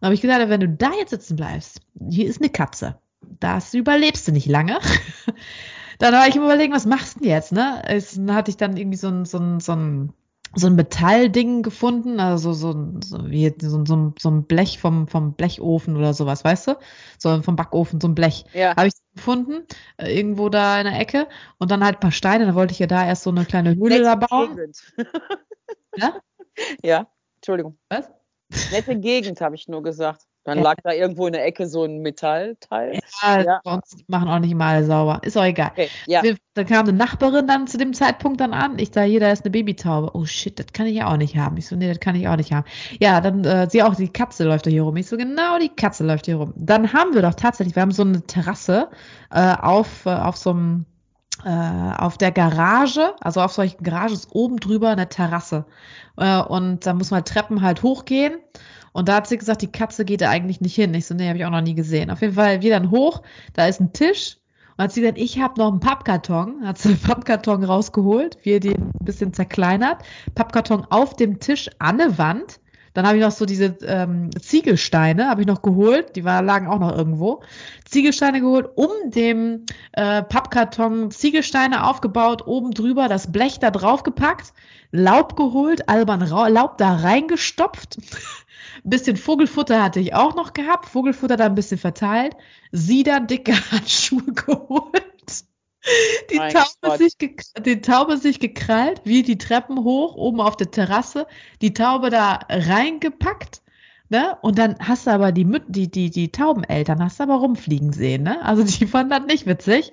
Und 0.00 0.06
habe 0.06 0.14
ich 0.14 0.20
gesagt, 0.20 0.48
wenn 0.48 0.60
du 0.60 0.68
da 0.68 0.90
jetzt 0.98 1.10
sitzen 1.10 1.36
bleibst, 1.36 1.80
hier 2.10 2.26
ist 2.26 2.40
eine 2.40 2.50
Katze, 2.50 2.98
das 3.40 3.74
überlebst 3.74 4.26
du 4.28 4.32
nicht 4.32 4.46
lange. 4.46 4.78
dann 5.98 6.14
war 6.14 6.26
ich 6.28 6.36
überlegen, 6.36 6.72
was 6.72 6.86
machst 6.86 7.16
du 7.16 7.20
denn 7.20 7.30
jetzt, 7.30 7.52
ne? 7.52 7.82
Es, 7.86 8.14
dann 8.14 8.34
hatte 8.34 8.50
ich 8.50 8.56
dann 8.56 8.76
irgendwie 8.76 8.98
so 8.98 9.08
ein, 9.08 9.24
so 9.24 9.38
ein, 9.38 9.60
so 9.60 9.72
ein 9.72 10.12
so 10.54 10.66
ein 10.68 10.74
Metallding 10.74 11.62
gefunden, 11.62 12.20
also 12.20 12.52
so, 12.52 12.72
so 13.04 13.30
wie 13.30 13.52
so, 13.60 13.84
so, 13.84 14.14
so 14.18 14.30
ein 14.30 14.44
Blech 14.44 14.78
vom, 14.78 15.06
vom 15.08 15.34
Blechofen 15.34 15.96
oder 15.96 16.14
sowas, 16.14 16.44
weißt 16.44 16.68
du? 16.68 16.78
So 17.18 17.42
vom 17.42 17.56
Backofen, 17.56 18.00
so 18.00 18.08
ein 18.08 18.14
Blech. 18.14 18.44
Ja. 18.54 18.74
Habe 18.76 18.88
ich 18.88 18.94
gefunden, 19.14 19.66
äh, 19.96 20.16
irgendwo 20.16 20.48
da 20.48 20.78
in 20.78 20.86
der 20.86 20.98
Ecke. 20.98 21.28
Und 21.58 21.70
dann 21.70 21.84
halt 21.84 21.96
ein 21.96 22.00
paar 22.00 22.12
Steine, 22.12 22.46
da 22.46 22.54
wollte 22.54 22.72
ich 22.72 22.78
ja 22.78 22.86
da 22.86 23.06
erst 23.06 23.24
so 23.24 23.30
eine 23.30 23.44
kleine 23.44 23.74
Höhle 23.74 24.02
da 24.02 24.14
bauen. 24.14 24.72
ja? 25.96 26.14
Ja, 26.82 27.06
Entschuldigung. 27.34 27.76
Was? 27.90 28.10
Nette 28.72 28.98
Gegend, 28.98 29.42
habe 29.42 29.56
ich 29.56 29.68
nur 29.68 29.82
gesagt. 29.82 30.22
Dann 30.46 30.62
lag 30.62 30.76
da 30.84 30.92
irgendwo 30.92 31.26
in 31.26 31.32
der 31.32 31.44
Ecke 31.44 31.66
so 31.66 31.82
ein 31.82 32.02
Metallteil. 32.02 33.00
Ja, 33.20 33.42
ja. 33.42 33.60
uns 33.64 33.96
machen 34.06 34.28
auch 34.28 34.38
nicht 34.38 34.54
mal 34.54 34.84
sauber. 34.84 35.20
Ist 35.22 35.36
auch 35.36 35.44
egal. 35.44 35.72
Okay, 35.72 35.88
ja. 36.06 36.22
Dann 36.54 36.66
kam 36.66 36.86
eine 36.86 36.96
Nachbarin 36.96 37.48
dann 37.48 37.66
zu 37.66 37.78
dem 37.78 37.92
Zeitpunkt 37.92 38.40
dann 38.40 38.54
an. 38.54 38.78
Ich 38.78 38.92
sage, 38.94 39.10
hier, 39.10 39.18
da 39.18 39.32
ist 39.32 39.44
eine 39.44 39.50
Babytaube. 39.50 40.12
Oh 40.14 40.24
shit, 40.24 40.56
das 40.58 40.68
kann 40.72 40.86
ich 40.86 40.94
ja 40.94 41.12
auch 41.12 41.16
nicht 41.16 41.36
haben. 41.36 41.56
Ich 41.56 41.66
so, 41.66 41.74
nee, 41.74 41.88
das 41.88 41.98
kann 41.98 42.14
ich 42.14 42.28
auch 42.28 42.36
nicht 42.36 42.52
haben. 42.52 42.64
Ja, 43.00 43.20
dann 43.20 43.44
äh, 43.44 43.68
sie 43.68 43.82
auch, 43.82 43.96
die 43.96 44.08
Katze 44.08 44.44
läuft 44.44 44.66
da 44.66 44.70
hier 44.70 44.82
rum. 44.82 44.96
Ich 44.96 45.08
so, 45.08 45.16
genau, 45.16 45.58
die 45.58 45.68
Katze 45.68 46.06
läuft 46.06 46.26
hier 46.26 46.36
rum. 46.36 46.54
Dann 46.54 46.92
haben 46.92 47.12
wir 47.12 47.22
doch 47.22 47.34
tatsächlich, 47.34 47.74
wir 47.74 47.82
haben 47.82 47.90
so 47.90 48.04
eine 48.04 48.22
Terrasse 48.22 48.88
äh, 49.32 49.56
auf, 49.60 50.06
äh, 50.06 50.10
auf 50.10 50.36
so 50.36 50.50
einem 50.50 50.86
auf 51.44 52.18
der 52.18 52.32
Garage, 52.32 53.14
also 53.20 53.40
auf 53.40 53.52
solchen 53.52 53.82
Garages 53.82 54.28
oben 54.32 54.58
drüber 54.58 54.90
eine 54.90 55.08
Terrasse. 55.08 55.66
Äh, 56.16 56.40
und 56.40 56.86
da 56.86 56.94
muss 56.94 57.10
man 57.10 57.24
Treppen 57.24 57.62
halt 57.62 57.82
hochgehen. 57.82 58.36
Und 58.92 59.08
da 59.08 59.16
hat 59.16 59.26
sie 59.26 59.36
gesagt, 59.36 59.60
die 59.60 59.70
Katze 59.70 60.06
geht 60.06 60.22
da 60.22 60.30
eigentlich 60.30 60.62
nicht 60.62 60.74
hin. 60.74 60.94
Ich 60.94 61.06
so, 61.06 61.14
nee, 61.14 61.28
habe 61.28 61.38
ich 61.38 61.44
auch 61.44 61.50
noch 61.50 61.60
nie 61.60 61.74
gesehen. 61.74 62.10
Auf 62.10 62.22
jeden 62.22 62.34
Fall, 62.34 62.62
wir 62.62 62.70
dann 62.70 62.90
hoch, 62.90 63.22
da 63.52 63.66
ist 63.66 63.80
ein 63.80 63.92
Tisch. 63.92 64.38
Und 64.76 64.84
hat 64.84 64.92
sie 64.92 65.02
gesagt, 65.02 65.18
ich 65.18 65.38
habe 65.38 65.60
noch 65.60 65.70
einen 65.70 65.80
Pappkarton. 65.80 66.66
Hat 66.66 66.78
sie 66.78 66.90
einen 66.90 67.00
Pappkarton 67.00 67.64
rausgeholt, 67.64 68.38
wir 68.42 68.60
den 68.60 68.74
ein 68.74 69.04
bisschen 69.04 69.34
zerkleinert. 69.34 69.98
Pappkarton 70.34 70.86
auf 70.88 71.14
dem 71.14 71.40
Tisch 71.40 71.70
an 71.78 71.98
der 71.98 72.16
Wand. 72.18 72.60
Dann 72.96 73.06
habe 73.06 73.18
ich 73.18 73.22
noch 73.22 73.30
so 73.30 73.44
diese 73.44 73.76
ähm, 73.86 74.30
Ziegelsteine, 74.40 75.28
habe 75.28 75.42
ich 75.42 75.46
noch 75.46 75.60
geholt, 75.60 76.16
die 76.16 76.24
war, 76.24 76.40
lagen 76.40 76.66
auch 76.66 76.78
noch 76.78 76.96
irgendwo. 76.96 77.42
Ziegelsteine 77.84 78.40
geholt, 78.40 78.70
um 78.74 78.88
dem 79.10 79.66
äh, 79.92 80.22
Pappkarton 80.22 81.10
Ziegelsteine 81.10 81.86
aufgebaut, 81.86 82.46
oben 82.46 82.70
drüber 82.70 83.08
das 83.08 83.30
Blech 83.30 83.58
da 83.58 83.70
drauf 83.70 84.02
gepackt, 84.02 84.54
Laub 84.92 85.36
geholt, 85.36 85.90
albern 85.90 86.26
Laub 86.26 86.78
da 86.78 86.96
reingestopft. 86.96 87.98
Ein 87.98 88.02
bisschen 88.84 89.18
Vogelfutter 89.18 89.82
hatte 89.82 90.00
ich 90.00 90.14
auch 90.14 90.34
noch 90.34 90.54
gehabt. 90.54 90.86
Vogelfutter 90.86 91.36
da 91.36 91.44
ein 91.44 91.54
bisschen 91.54 91.76
verteilt. 91.76 92.34
Sie 92.72 93.02
dann 93.02 93.26
dicke 93.26 93.52
Handschuhe 93.72 94.32
geholt. 94.32 95.04
Die 96.30 96.38
Taube, 96.38 96.98
sich 96.98 97.16
die 97.64 97.80
Taube 97.80 98.16
sich 98.16 98.40
gekrallt, 98.40 99.02
wie 99.04 99.22
die 99.22 99.38
Treppen 99.38 99.84
hoch, 99.84 100.16
oben 100.16 100.40
auf 100.40 100.56
der 100.56 100.70
Terrasse, 100.70 101.26
die 101.62 101.74
Taube 101.74 102.10
da 102.10 102.40
reingepackt, 102.48 103.62
ne? 104.08 104.36
Und 104.42 104.58
dann 104.58 104.76
hast 104.80 105.06
du 105.06 105.12
aber 105.12 105.32
die, 105.32 105.46
die, 105.68 105.90
die, 105.90 106.10
die 106.10 106.32
Taubeneltern 106.32 107.02
hast 107.02 107.20
du 107.20 107.24
aber 107.24 107.36
rumfliegen 107.36 107.92
sehen, 107.92 108.24
ne? 108.24 108.44
Also 108.44 108.64
die 108.64 108.86
fanden 108.86 109.10
das 109.10 109.26
nicht 109.26 109.46
witzig. 109.46 109.92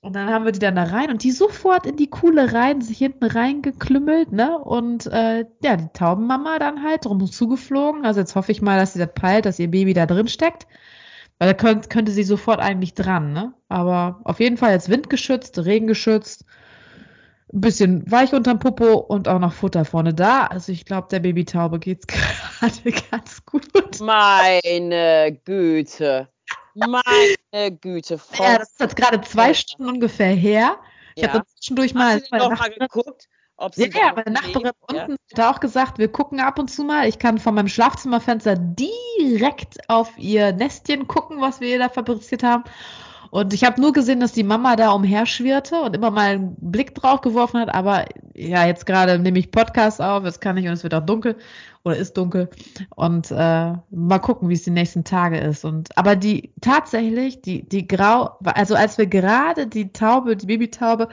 Und 0.00 0.16
dann 0.16 0.30
haben 0.30 0.44
wir 0.44 0.50
die 0.50 0.58
dann 0.58 0.74
da 0.74 0.82
rein 0.82 1.10
und 1.10 1.22
die 1.22 1.30
sofort 1.30 1.86
in 1.86 1.96
die 1.96 2.10
Kuhle 2.10 2.52
rein, 2.52 2.80
sich 2.80 2.98
hinten 2.98 3.24
reingeklümmelt, 3.24 4.32
ne? 4.32 4.58
Und 4.58 5.06
äh, 5.06 5.44
ja, 5.62 5.76
die 5.76 5.88
Taubenmama 5.92 6.58
dann 6.58 6.82
halt 6.82 7.04
drum 7.04 7.24
zugeflogen. 7.24 8.04
Also 8.04 8.18
jetzt 8.18 8.34
hoffe 8.34 8.50
ich 8.50 8.62
mal, 8.62 8.78
dass 8.78 8.94
sie 8.94 8.98
das 8.98 9.14
peilt, 9.14 9.46
dass 9.46 9.60
ihr 9.60 9.70
Baby 9.70 9.94
da 9.94 10.06
drin 10.06 10.26
steckt. 10.26 10.66
Weil 11.42 11.48
da 11.48 11.54
könnt, 11.54 11.90
könnte 11.90 12.12
sie 12.12 12.22
sofort 12.22 12.60
eigentlich 12.60 12.94
dran, 12.94 13.32
ne? 13.32 13.52
Aber 13.68 14.20
auf 14.22 14.38
jeden 14.38 14.56
Fall 14.56 14.70
jetzt 14.70 14.88
windgeschützt, 14.88 15.58
regengeschützt, 15.58 16.44
ein 17.52 17.60
bisschen 17.60 18.08
weich 18.08 18.32
unterm 18.32 18.60
Popo 18.60 18.94
und 18.94 19.26
auch 19.26 19.40
noch 19.40 19.52
Futter 19.52 19.84
vorne 19.84 20.14
da. 20.14 20.46
Also 20.46 20.70
ich 20.70 20.84
glaube, 20.84 21.08
der 21.10 21.18
Babytaube 21.18 21.80
geht's 21.80 22.06
gerade 22.06 22.92
ganz 23.10 23.44
gut. 23.44 23.66
Meine 23.98 25.36
Güte. 25.44 26.28
Meine 26.76 27.76
Güte, 27.76 28.18
Frau. 28.18 28.44
Ja, 28.44 28.58
das 28.58 28.70
ist 28.70 28.80
jetzt 28.80 28.94
gerade 28.94 29.20
zwei 29.22 29.52
Stunden 29.52 29.94
ungefähr 29.94 30.32
her. 30.36 30.76
Ich 31.16 31.24
ja. 31.24 31.32
habe 31.32 31.44
zwischendurch 31.56 31.92
mal. 31.92 32.20
Hast 32.20 32.30
du 32.30 32.36
noch 32.36 32.56
mal 32.56 32.70
geguckt, 32.70 33.28
ob 33.62 33.74
sie. 33.74 33.90
Ja, 33.90 34.06
ja 34.08 34.12
meine 34.14 34.32
Nachbarin 34.32 34.72
ja. 34.92 35.04
unten 35.04 35.16
hat 35.36 35.54
auch 35.54 35.60
gesagt, 35.60 35.98
wir 35.98 36.08
gucken 36.08 36.40
ab 36.40 36.58
und 36.58 36.68
zu 36.68 36.84
mal. 36.84 37.08
Ich 37.08 37.18
kann 37.18 37.38
von 37.38 37.54
meinem 37.54 37.68
Schlafzimmerfenster 37.68 38.56
direkt 38.56 39.88
auf 39.88 40.18
ihr 40.18 40.52
Nestchen 40.52 41.06
gucken, 41.06 41.40
was 41.40 41.60
wir 41.60 41.78
da 41.78 41.88
fabriziert 41.88 42.42
haben. 42.42 42.64
Und 43.32 43.54
ich 43.54 43.64
habe 43.64 43.80
nur 43.80 43.94
gesehen, 43.94 44.20
dass 44.20 44.32
die 44.32 44.42
Mama 44.42 44.76
da 44.76 44.90
umherschwirrte 44.90 45.80
und 45.80 45.96
immer 45.96 46.10
mal 46.10 46.32
einen 46.32 46.54
Blick 46.60 46.94
drauf 46.94 47.22
geworfen 47.22 47.60
hat. 47.60 47.74
Aber 47.74 48.04
ja, 48.34 48.66
jetzt 48.66 48.84
gerade 48.84 49.18
nehme 49.18 49.38
ich 49.38 49.50
Podcast 49.50 50.02
auf, 50.02 50.24
jetzt 50.24 50.42
kann 50.42 50.58
ich 50.58 50.66
und 50.66 50.74
es 50.74 50.82
wird 50.82 50.92
auch 50.92 51.06
dunkel 51.06 51.36
oder 51.82 51.96
ist 51.96 52.18
dunkel. 52.18 52.50
Und 52.94 53.30
äh, 53.30 53.72
mal 53.90 54.18
gucken, 54.20 54.50
wie 54.50 54.52
es 54.52 54.64
die 54.64 54.70
nächsten 54.70 55.04
Tage 55.04 55.38
ist. 55.38 55.64
Und 55.64 55.96
aber 55.96 56.14
die 56.14 56.52
tatsächlich, 56.60 57.40
die, 57.40 57.66
die 57.66 57.88
Grau, 57.88 58.36
also 58.44 58.74
als 58.74 58.98
wir 58.98 59.06
gerade 59.06 59.66
die 59.66 59.94
Taube, 59.94 60.36
die 60.36 60.44
Babytaube 60.44 61.08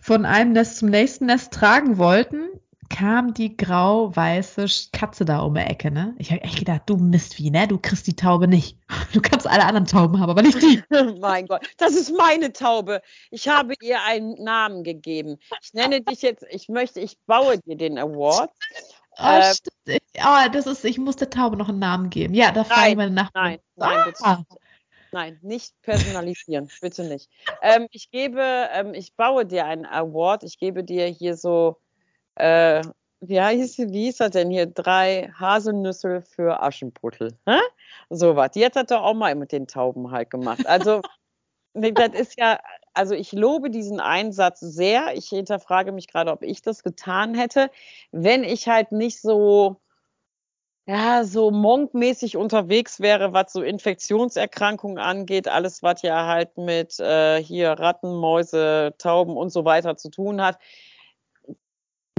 von 0.00 0.26
einem 0.26 0.52
Nest 0.52 0.76
zum 0.76 0.90
nächsten 0.90 1.26
Nest 1.26 1.52
tragen 1.52 1.98
wollten, 1.98 2.50
kam 2.88 3.34
die 3.34 3.56
grau-weiße 3.56 4.66
Katze 4.92 5.24
da 5.24 5.40
um 5.40 5.54
die 5.54 5.60
Ecke, 5.60 5.90
ne? 5.90 6.14
Ich 6.18 6.30
habe 6.30 6.42
echt 6.42 6.58
gedacht, 6.58 6.82
du 6.86 6.96
Mistvieh, 6.96 7.50
ne? 7.50 7.68
Du 7.68 7.78
kriegst 7.78 8.06
die 8.06 8.16
Taube 8.16 8.48
nicht. 8.48 8.78
Du 9.12 9.20
kannst 9.20 9.46
alle 9.46 9.64
anderen 9.64 9.86
Tauben 9.86 10.18
haben, 10.20 10.30
aber 10.30 10.42
nicht 10.42 10.60
die. 10.60 10.82
mein 11.20 11.46
Gott, 11.46 11.66
das 11.78 11.94
ist 11.94 12.12
meine 12.16 12.52
Taube. 12.52 13.00
Ich 13.30 13.48
habe 13.48 13.74
ihr 13.80 14.02
einen 14.02 14.34
Namen 14.42 14.82
gegeben. 14.82 15.38
Ich 15.62 15.72
nenne 15.72 16.00
dich 16.00 16.22
jetzt, 16.22 16.44
ich 16.50 16.68
möchte, 16.68 17.00
ich 17.00 17.16
baue 17.26 17.58
dir 17.58 17.76
den 17.76 17.98
Award. 17.98 18.50
Oh, 19.18 19.22
äh, 19.86 19.98
oh, 20.18 20.50
das 20.52 20.66
ist, 20.66 20.84
ich 20.84 20.98
muss 20.98 21.16
der 21.16 21.30
Taube 21.30 21.56
noch 21.56 21.68
einen 21.68 21.78
Namen 21.78 22.10
geben. 22.10 22.34
Ja, 22.34 22.50
da 22.50 22.64
frage 22.64 22.90
ich 22.90 22.96
meine 22.96 23.12
Nachbarn. 23.12 23.50
Nein, 23.50 23.58
nein, 23.76 24.04
bitte. 24.06 24.24
Ah. 24.24 24.44
Nein, 25.12 25.38
nicht 25.42 25.80
personalisieren, 25.82 26.68
bitte 26.80 27.04
nicht. 27.04 27.30
Ähm, 27.62 27.86
ich 27.92 28.10
gebe, 28.10 28.42
ähm, 28.72 28.94
ich 28.94 29.14
baue 29.14 29.46
dir 29.46 29.64
einen 29.64 29.86
Award. 29.86 30.42
Ich 30.42 30.58
gebe 30.58 30.82
dir 30.82 31.06
hier 31.06 31.36
so 31.36 31.76
äh, 32.36 32.82
wie, 33.20 33.40
hieß, 33.40 33.78
wie 33.78 34.04
hieß 34.04 34.18
das 34.18 34.30
denn 34.30 34.50
hier? 34.50 34.66
Drei 34.66 35.30
Haselnüsse 35.38 36.22
für 36.22 36.62
Aschenputtel. 36.62 37.36
Hä? 37.46 37.58
So 38.10 38.36
was. 38.36 38.50
Jetzt 38.54 38.76
hat 38.76 38.90
er 38.90 39.02
auch 39.02 39.14
mal 39.14 39.34
mit 39.34 39.52
den 39.52 39.66
Tauben 39.66 40.10
halt 40.10 40.30
gemacht. 40.30 40.66
Also, 40.66 41.00
das 41.74 42.14
ist 42.14 42.38
ja, 42.38 42.58
also 42.92 43.14
ich 43.14 43.32
lobe 43.32 43.70
diesen 43.70 44.00
Einsatz 44.00 44.60
sehr. 44.60 45.14
Ich 45.16 45.28
hinterfrage 45.28 45.92
mich 45.92 46.08
gerade, 46.08 46.30
ob 46.32 46.42
ich 46.42 46.62
das 46.62 46.82
getan 46.82 47.34
hätte, 47.34 47.70
wenn 48.12 48.44
ich 48.44 48.68
halt 48.68 48.92
nicht 48.92 49.20
so, 49.20 49.76
ja, 50.86 51.24
so 51.24 51.50
monkmäßig 51.50 52.36
unterwegs 52.36 53.00
wäre, 53.00 53.32
was 53.32 53.52
so 53.52 53.62
Infektionserkrankungen 53.62 54.98
angeht, 54.98 55.48
alles, 55.48 55.82
was 55.82 56.02
ja 56.02 56.26
halt 56.26 56.58
mit 56.58 57.00
äh, 57.00 57.42
hier 57.42 57.72
Ratten, 57.72 58.14
Mäuse, 58.14 58.94
Tauben 58.98 59.36
und 59.36 59.50
so 59.50 59.64
weiter 59.64 59.96
zu 59.96 60.10
tun 60.10 60.42
hat 60.42 60.58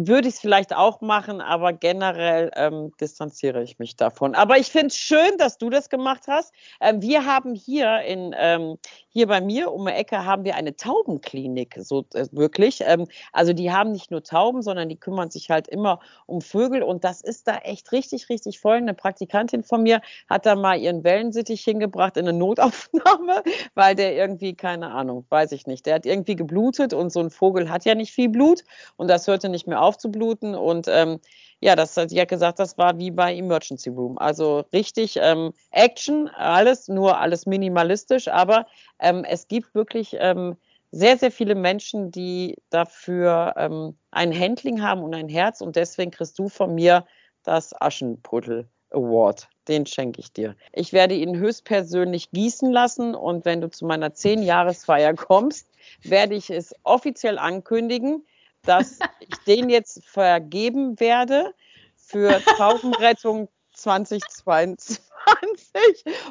würde 0.02 0.28
ich 0.28 0.36
es 0.36 0.42
vielleicht 0.42 0.76
auch 0.76 1.00
machen, 1.02 1.40
aber 1.40 1.72
generell 1.72 2.52
ähm, 2.56 2.92
distanziere 3.00 3.64
ich 3.64 3.80
mich 3.80 3.96
davon. 3.96 4.36
Aber 4.36 4.58
ich 4.58 4.68
finde 4.68 4.88
es 4.88 4.98
schön, 4.98 5.38
dass 5.38 5.58
du 5.58 5.70
das 5.70 5.90
gemacht 5.90 6.24
hast. 6.28 6.54
Ähm, 6.82 7.02
wir 7.02 7.26
haben 7.26 7.54
hier 7.54 8.02
in 8.02 8.36
ähm, 8.38 8.78
hier 9.16 9.28
bei 9.28 9.42
mir 9.42 9.72
um 9.72 9.86
die 9.88 9.94
Ecke 9.94 10.26
haben 10.26 10.44
wir 10.44 10.56
eine 10.56 10.76
Taubenklinik, 10.76 11.78
so 11.80 12.06
äh, 12.14 12.28
wirklich. 12.32 12.82
Ähm, 12.86 13.08
also 13.34 13.54
die 13.54 13.72
haben 13.72 13.92
nicht 13.92 14.12
nur 14.12 14.22
Tauben, 14.22 14.62
sondern 14.62 14.88
die 14.88 14.98
kümmern 14.98 15.32
sich 15.32 15.50
halt 15.50 15.68
immer 15.68 16.00
um 16.28 16.42
Vögel 16.42 16.84
und 16.84 17.04
das 17.04 17.22
ist 17.22 17.48
da 17.48 17.58
echt 17.58 17.92
richtig, 17.92 18.30
richtig 18.30 18.60
voll. 18.60 18.78
Eine 18.78 18.94
Praktikantin 18.94 19.64
von 19.64 19.82
mir 19.82 20.02
hat 20.30 20.46
da 20.46 20.56
mal 20.56 20.78
ihren 20.78 21.04
Wellensittich 21.04 21.64
hingebracht 21.64 22.16
in 22.18 22.28
eine 22.28 22.38
Notaufnahme, 22.38 23.42
weil 23.74 23.96
der 23.96 24.16
irgendwie 24.16 24.54
keine 24.54 24.92
Ahnung, 24.92 25.26
weiß 25.30 25.52
ich 25.54 25.66
nicht. 25.66 25.88
Der 25.88 25.96
hat 25.96 26.06
irgendwie 26.06 26.36
geblutet 26.36 26.94
und 26.94 27.12
so 27.12 27.22
ein 27.22 27.32
Vogel 27.32 27.72
hat 27.72 27.86
ja 27.86 27.96
nicht 27.96 28.12
viel 28.12 28.30
Blut 28.30 28.64
und 28.98 29.08
das 29.10 29.26
hörte 29.26 29.50
nicht 29.50 29.66
mehr 29.66 29.82
auf 29.82 29.96
aufzubluten. 29.96 30.56
Und 30.56 30.88
ähm, 30.90 31.20
ja, 31.66 31.76
das 31.76 31.98
hat 31.98 32.12
hat 32.12 32.28
gesagt, 32.28 32.60
das 32.60 32.78
war 32.78 33.00
wie 33.00 33.10
bei 33.10 33.36
Emergency 33.36 33.90
Room. 33.90 34.20
Also 34.20 34.66
richtig 34.72 35.18
ähm, 35.20 35.52
Action, 35.72 36.28
alles, 36.28 36.88
nur 36.90 37.18
alles 37.18 37.48
minimalistisch, 37.48 38.28
aber 38.28 38.68
ähm, 39.00 39.26
es 39.28 39.48
gibt 39.48 39.74
wirklich 39.74 40.16
ähm, 40.20 40.58
sehr, 40.92 41.18
sehr 41.18 41.32
viele 41.32 41.56
Menschen, 41.56 42.12
die 42.12 42.56
dafür 42.70 43.56
ähm, 43.58 43.98
ein 44.12 44.40
Handling 44.40 44.84
haben 44.84 45.02
und 45.02 45.16
ein 45.16 45.28
Herz 45.28 45.60
und 45.62 45.76
deswegen 45.76 46.12
kriegst 46.12 46.38
du 46.38 46.50
von 46.50 46.76
mir 46.76 47.04
das 47.42 47.74
Aschenputtel 47.82 48.70
Award. 48.92 49.50
Den 49.68 49.88
schenke 49.88 50.20
ich 50.20 50.32
dir. 50.32 50.56
Ich 50.72 50.94
werde 50.94 51.16
ihn 51.16 51.36
höchstpersönlich 51.36 52.30
gießen 52.30 52.72
lassen 52.72 53.16
und 53.16 53.44
wenn 53.44 53.62
du 53.62 53.72
zu 53.72 53.88
meiner 53.88 54.10
10-Jahresfeier 54.10 55.16
kommst, 55.16 55.68
werde 56.04 56.36
ich 56.36 56.52
es 56.52 56.76
offiziell 56.84 57.40
ankündigen 57.40 58.24
dass 58.66 59.00
ich 59.20 59.36
den 59.48 59.70
jetzt 59.70 60.06
vergeben 60.06 61.00
werde 61.00 61.54
für 61.96 62.42
Taubenrettung 62.58 63.50
2022 63.74 65.00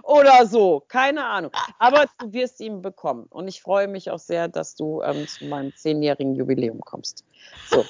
oder 0.03 0.47
so. 0.47 0.83
Keine 0.88 1.25
Ahnung. 1.27 1.53
Aber 1.79 2.07
du 2.18 2.33
wirst 2.33 2.61
ihn 2.61 2.83
bekommen. 2.83 3.27
Und 3.31 3.49
ich 3.49 3.61
freue 3.62 3.88
mich 3.88 4.11
auch 4.11 4.18
sehr, 4.18 4.49
dass 4.49 4.77
du 4.77 5.03
ähm, 5.03 5.27
zu 5.27 5.47
meinem 5.47 5.75
zehnjährigen 5.75 6.35
Jubiläum 6.35 6.81
kommst. 6.81 7.25
So 7.70 7.85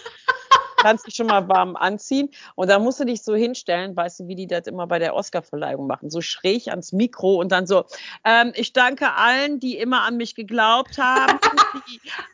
kannst 0.85 1.07
dich 1.07 1.15
schon 1.15 1.29
mal 1.29 1.49
warm 1.49 1.77
anziehen. 1.77 2.29
Und 2.57 2.69
da 2.69 2.79
musst 2.79 3.01
du 3.01 3.07
dich 3.07 3.23
so 3.23 3.35
hinstellen, 3.35 3.97
weißt 3.97 4.21
du, 4.21 4.29
wie 4.29 4.35
die 4.35 4.47
das 4.47 4.67
immer 4.67 4.87
bei 4.87 4.99
der 4.99 5.15
Oscarverleihung 5.15 5.87
machen, 5.87 6.11
so 6.11 6.21
schräg 6.21 6.69
ans 6.69 6.93
Mikro 6.93 7.37
und 7.37 7.51
dann 7.53 7.67
so, 7.67 7.87
ähm, 8.25 8.53
ich 8.55 8.75
danke 8.75 9.15
allen, 9.15 9.61
die 9.61 9.79
immer 9.79 10.03
an 10.03 10.19
mich 10.19 10.35
geglaubt 10.35 10.99
haben. 10.99 11.39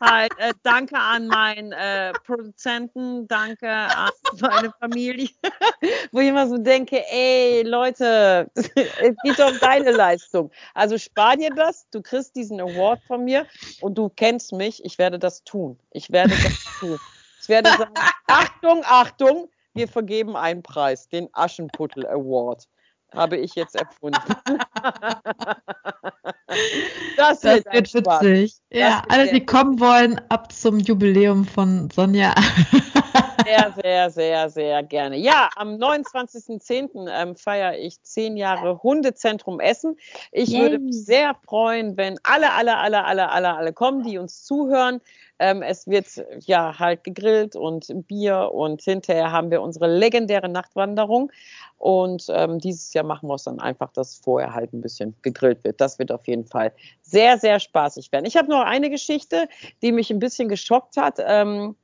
halt, 0.01 0.33
äh, 0.37 0.53
danke 0.63 0.97
an 0.97 1.27
meinen 1.27 1.71
äh, 1.71 2.11
Produzenten, 2.25 3.25
danke 3.29 3.69
an 3.69 4.11
meine 4.41 4.73
Familie. 4.81 5.29
Wo 6.11 6.19
ich 6.19 6.27
immer 6.27 6.49
so 6.49 6.57
denke, 6.57 7.01
ey, 7.09 7.63
Leute, 7.63 8.51
es 8.53 8.69
geht 8.73 9.39
um 9.39 9.57
deine 9.61 9.91
Leistung. 9.91 10.51
Also 10.73 10.97
spar 10.97 11.37
dir 11.37 11.51
das, 11.51 11.87
du 11.91 12.01
kriegst 12.01 12.35
diesen 12.35 12.59
Award 12.59 13.01
von 13.07 13.23
mir 13.23 13.45
und 13.79 13.97
du 13.97 14.09
kennst 14.09 14.51
mich, 14.51 14.83
ich 14.83 14.97
werde 14.97 15.19
das 15.19 15.45
tun. 15.45 15.79
Ich 15.91 16.11
werde 16.11 16.31
das 16.31 16.79
tun. 16.79 16.99
Ich 17.41 17.49
werde 17.49 17.69
sagen, 17.77 17.93
Achtung, 18.27 18.81
Achtung, 18.85 19.49
wir 19.73 19.87
vergeben 19.87 20.35
einen 20.35 20.63
Preis, 20.63 21.07
den 21.09 21.29
Aschenputtel 21.33 22.05
Award. 22.07 22.67
Habe 23.13 23.37
ich 23.37 23.55
jetzt 23.55 23.75
erfunden. 23.75 24.21
das, 27.17 27.41
das 27.41 27.65
wird, 27.65 27.93
witzig. 27.93 28.55
Ja, 28.69 29.03
alle, 29.09 29.29
die 29.33 29.45
kommen 29.45 29.81
wollen, 29.81 30.21
ab 30.29 30.53
zum 30.53 30.79
Jubiläum 30.79 31.43
von 31.43 31.89
Sonja. 31.91 32.33
Sehr, 33.43 33.73
sehr, 33.81 34.09
sehr, 34.11 34.49
sehr 34.49 34.83
gerne. 34.83 35.17
Ja, 35.17 35.49
am 35.55 35.75
29.10. 35.75 37.09
Ähm, 37.11 37.35
feiere 37.35 37.77
ich 37.77 38.01
zehn 38.03 38.37
Jahre 38.37 38.81
Hundezentrum 38.83 39.59
Essen. 39.59 39.97
Ich 40.31 40.49
Yay. 40.49 40.61
würde 40.61 40.79
mich 40.79 41.05
sehr 41.05 41.35
freuen, 41.45 41.97
wenn 41.97 42.17
alle, 42.23 42.53
alle, 42.53 42.77
alle, 42.77 43.03
alle, 43.03 43.29
alle, 43.29 43.55
alle 43.55 43.73
kommen, 43.73 44.03
die 44.03 44.17
uns 44.17 44.43
zuhören. 44.43 45.01
Ähm, 45.41 45.63
es 45.63 45.87
wird 45.87 46.05
ja 46.45 46.77
halt 46.77 47.03
gegrillt 47.03 47.55
und 47.55 47.87
Bier 48.07 48.51
und 48.53 48.83
hinterher 48.83 49.31
haben 49.31 49.49
wir 49.49 49.63
unsere 49.63 49.87
legendäre 49.87 50.47
Nachtwanderung. 50.47 51.31
Und 51.79 52.27
ähm, 52.29 52.59
dieses 52.59 52.93
Jahr 52.93 53.03
machen 53.03 53.27
wir 53.27 53.33
es 53.33 53.45
dann 53.45 53.59
einfach, 53.59 53.91
dass 53.91 54.17
vorher 54.17 54.53
halt 54.53 54.71
ein 54.71 54.81
bisschen 54.81 55.15
gegrillt 55.23 55.63
wird. 55.63 55.81
Das 55.81 55.97
wird 55.97 56.11
auf 56.11 56.27
jeden 56.27 56.45
Fall 56.45 56.71
sehr, 57.01 57.39
sehr 57.39 57.59
spaßig 57.59 58.11
werden. 58.11 58.25
Ich 58.25 58.37
habe 58.37 58.51
noch 58.51 58.61
eine 58.61 58.91
Geschichte, 58.91 59.47
die 59.81 59.91
mich 59.91 60.11
ein 60.11 60.19
bisschen 60.19 60.47
geschockt 60.47 60.95
hat. 60.95 61.15
Ähm, 61.17 61.75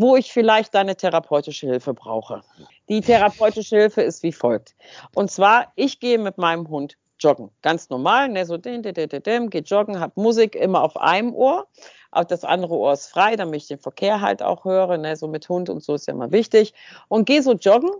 wo 0.00 0.14
ich 0.14 0.32
vielleicht 0.32 0.76
deine 0.76 0.94
therapeutische 0.94 1.66
Hilfe 1.66 1.92
brauche. 1.92 2.42
Die 2.88 3.00
therapeutische 3.00 3.76
Hilfe 3.76 4.02
ist 4.02 4.22
wie 4.22 4.30
folgt. 4.30 4.76
Und 5.12 5.28
zwar, 5.28 5.72
ich 5.74 5.98
gehe 5.98 6.18
mit 6.18 6.38
meinem 6.38 6.68
Hund 6.68 6.96
joggen. 7.18 7.50
Ganz 7.62 7.90
normal, 7.90 8.28
ne, 8.28 8.46
so 8.46 8.56
din, 8.56 8.82
geht 8.82 9.70
joggen, 9.70 9.98
habe 9.98 10.12
Musik 10.14 10.54
immer 10.54 10.82
auf 10.82 10.96
einem 10.96 11.34
Ohr. 11.34 11.66
Auch 12.10 12.24
das 12.24 12.44
andere 12.44 12.74
Ohr 12.74 12.92
ist 12.92 13.08
frei, 13.08 13.36
damit 13.36 13.62
ich 13.62 13.68
den 13.68 13.78
Verkehr 13.78 14.20
halt 14.20 14.42
auch 14.42 14.64
höre, 14.64 14.96
ne, 14.96 15.16
so 15.16 15.28
mit 15.28 15.48
Hund 15.48 15.68
und 15.68 15.82
so 15.82 15.94
ist 15.94 16.06
ja 16.06 16.14
immer 16.14 16.32
wichtig. 16.32 16.72
Und 17.08 17.26
gehe 17.26 17.42
so 17.42 17.52
joggen 17.52 17.90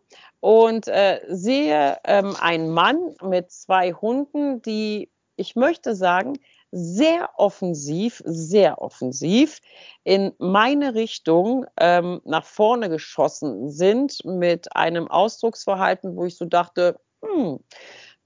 und 0.40 0.88
äh, 0.88 1.21
sehe 1.29 1.99
ähm, 2.05 2.35
einen 2.40 2.71
Mann 2.71 3.14
mit 3.23 3.51
zwei 3.51 3.92
Hunden, 3.92 4.62
die, 4.62 5.11
ich 5.37 5.57
möchte 5.57 5.94
sagen, 5.94 6.38
sehr 6.71 7.31
offensiv, 7.37 8.23
sehr 8.25 8.81
offensiv 8.83 9.61
in 10.05 10.33
meine 10.38 10.94
Richtung 10.94 11.66
ähm, 11.79 12.21
nach 12.25 12.44
vorne 12.44 12.88
geschossen 12.90 13.71
sind 13.71 14.25
mit 14.25 14.75
einem 14.77 15.09
Ausdrucksverhalten, 15.09 16.16
wo 16.16 16.25
ich 16.25 16.37
so 16.37 16.44
dachte, 16.44 17.01
hm, 17.23 17.61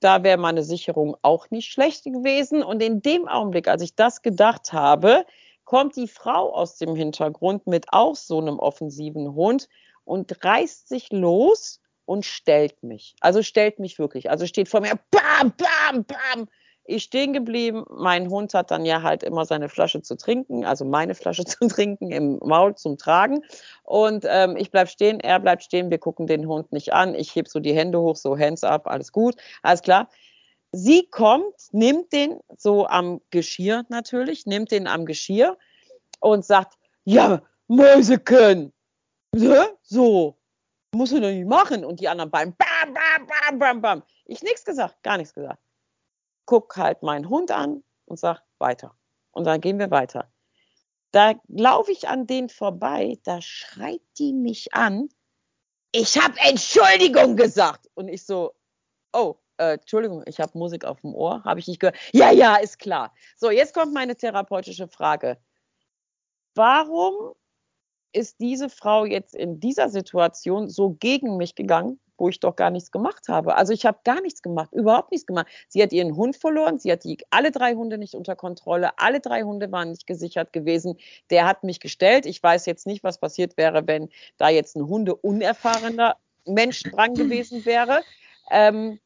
da 0.01 0.25
wäre 0.25 0.39
meine 0.39 0.65
Sicherung 0.65 1.17
auch 1.23 1.51
nicht 1.51 1.71
schlecht 1.71 2.05
gewesen. 2.05 2.63
Und 2.63 2.83
in 2.83 3.03
dem 3.03 3.29
Augenblick, 3.29 3.69
als 3.69 3.83
ich 3.83 3.95
das 3.95 4.23
gedacht 4.23 4.73
habe, 4.73 5.25
kommt 5.65 5.97
die 5.97 6.09
Frau 6.09 6.55
aus 6.55 6.77
dem 6.77 6.95
Hintergrund 6.95 7.67
mit 7.67 7.87
auch 7.91 8.17
so 8.17 8.39
einem 8.39 8.59
offensiven 8.59 9.35
Hund 9.35 9.69
und 10.05 10.45
reißt 10.45 10.89
sich 10.89 11.11
los 11.11 11.81
und 12.05 12.25
stellt 12.25 12.83
mich. 12.83 13.15
Also 13.21 13.43
stellt 13.43 13.79
mich 13.79 13.99
wirklich. 13.99 14.31
Also 14.31 14.47
steht 14.47 14.69
vor 14.69 14.81
mir, 14.81 14.99
bam, 15.11 15.53
bam, 15.57 16.05
bam, 16.05 16.49
Ich 16.85 17.05
stehen 17.05 17.33
geblieben. 17.33 17.85
Mein 17.91 18.29
Hund 18.29 18.55
hat 18.55 18.71
dann 18.71 18.85
ja 18.85 19.03
halt 19.03 19.23
immer 19.23 19.47
seine 19.47 19.69
Flasche 19.69 20.03
zu 20.03 20.17
trinken, 20.17 20.65
also 20.65 20.85
meine 20.85 21.15
Flasche 21.15 21.45
zu 21.47 21.69
trinken 21.69 22.11
im 22.11 22.39
Maul 22.43 22.75
zum 22.75 22.99
Tragen. 22.99 23.43
Und 23.85 24.25
ähm, 24.29 24.57
ich 24.57 24.71
bleib 24.71 24.89
stehen, 24.89 25.21
er 25.21 25.39
bleibt 25.39 25.63
stehen. 25.63 25.91
Wir 25.91 25.99
gucken 25.99 26.27
den 26.27 26.47
Hund 26.49 26.73
nicht 26.73 26.93
an. 26.93 27.15
Ich 27.15 27.35
heb 27.37 27.49
so 27.49 27.61
die 27.61 27.75
Hände 27.75 28.01
hoch, 28.01 28.17
so 28.17 28.37
Hands 28.39 28.63
up, 28.65 28.87
alles 28.87 29.13
gut, 29.13 29.37
alles 29.63 29.83
klar. 29.83 30.09
Sie 30.73 31.07
kommt, 31.11 31.55
nimmt 31.73 32.13
den 32.13 32.41
so 32.57 32.87
am 32.87 33.21
Geschirr 33.31 33.85
natürlich, 33.89 34.47
nimmt 34.47 34.71
den 34.71 34.87
am 34.87 35.05
Geschirr 35.05 35.59
und 36.21 36.45
sagt, 36.45 36.79
ja, 37.05 37.43
Mäuseken, 37.69 38.73
so, 39.83 40.39
muss 40.95 41.13
ich 41.13 41.21
doch 41.21 41.29
nicht 41.29 41.47
machen. 41.47 41.85
Und 41.85 42.01
die 42.01 42.09
anderen 42.09 42.31
beiden, 42.31 42.55
bam, 42.57 42.95
bam, 42.95 43.27
bam, 43.27 43.59
bam, 43.59 43.81
bam. 43.81 44.03
Ich 44.25 44.43
nichts 44.43 44.65
gesagt, 44.65 45.03
gar 45.03 45.17
nichts 45.17 45.35
gesagt. 45.35 45.63
Guck 46.47 46.77
halt 46.77 47.03
meinen 47.03 47.29
Hund 47.29 47.51
an 47.51 47.83
und 48.07 48.19
sag 48.19 48.43
weiter. 48.59 48.97
Und 49.31 49.45
dann 49.45 49.61
gehen 49.61 49.79
wir 49.79 49.91
weiter. 49.91 50.33
Da 51.13 51.35
laufe 51.49 51.93
ich 51.93 52.09
an 52.09 52.27
denen 52.27 52.49
vorbei, 52.49 53.19
da 53.25 53.41
schreit 53.43 54.01
die 54.19 54.33
mich 54.33 54.73
an. 54.73 55.09
Ich 55.93 56.19
habe 56.19 56.35
Entschuldigung 56.41 57.37
gesagt. 57.37 57.91
Und 57.95 58.09
ich 58.09 58.25
so, 58.25 58.55
oh, 59.13 59.37
äh, 59.63 59.75
Entschuldigung, 59.75 60.23
ich 60.27 60.41
habe 60.41 60.59
Musik 60.59 60.85
auf 60.85 61.01
dem 61.01 61.15
Ohr, 61.15 61.43
habe 61.45 61.61
ich 61.61 61.69
nicht 61.69 61.81
gehört. 61.81 61.97
Ja, 62.13 62.31
ja, 62.31 62.57
ist 62.57 62.79
klar. 62.79 63.15
So, 63.37 63.51
jetzt 63.51 63.75
kommt 63.75 63.95
meine 63.95 64.17
therapeutische 64.17 64.89
Frage. 64.89 65.39
Warum 66.55 67.35
ist 68.13 68.41
diese 68.41 68.69
Frau 68.69 69.05
jetzt 69.05 69.35
in 69.35 69.61
dieser 69.61 69.89
Situation 69.89 70.69
so 70.69 70.91
gegen 70.91 71.39
mich 71.39 71.55
gegangen, 71.55 71.99
wo 72.19 72.29
ich 72.29 72.41
doch 72.41 72.57
gar 72.57 72.71
nichts 72.71 72.91
gemacht 72.91 73.29
habe? 73.29 73.57
Also 73.57 73.73
ich 73.73 73.87
habe 73.87 74.01
gar 74.05 74.21
nichts 74.21 74.43
gemacht, 74.43 74.71
überhaupt 74.73 75.13
nichts 75.13 75.27
gemacht. 75.27 75.47
Sie 75.69 75.83
hat 75.83 75.93
ihren 75.93 76.15
Hund 76.15 76.37
verloren, 76.37 76.79
sie 76.79 76.93
hat 76.93 77.05
die, 77.05 77.19
alle 77.31 77.51
drei 77.51 77.75
Hunde 77.75 77.97
nicht 77.97 78.15
unter 78.15 78.37
Kontrolle, 78.37 78.99
alle 78.99 79.21
drei 79.21 79.43
Hunde 79.43 79.73
waren 79.73 79.91
nicht 79.91 80.07
gesichert 80.07 80.53
gewesen. 80.53 80.99
Der 81.31 81.47
hat 81.47 81.65
mich 81.65 81.81
gestellt. 81.81 82.27
Ich 82.27 82.43
weiß 82.43 82.67
jetzt 82.67 82.87
nicht, 82.87 83.03
was 83.03 83.19
passiert 83.19 83.57
wäre, 83.57 83.87
wenn 83.87 84.11
da 84.37 84.51
jetzt 84.51 84.77
ein 84.77 84.87
Hunde 84.87 85.15
unerfahrener 85.15 86.17
Mensch 86.45 86.83
dran 86.83 87.15
gewesen 87.15 87.65
wäre. 87.65 88.03
Ähm, 88.51 89.01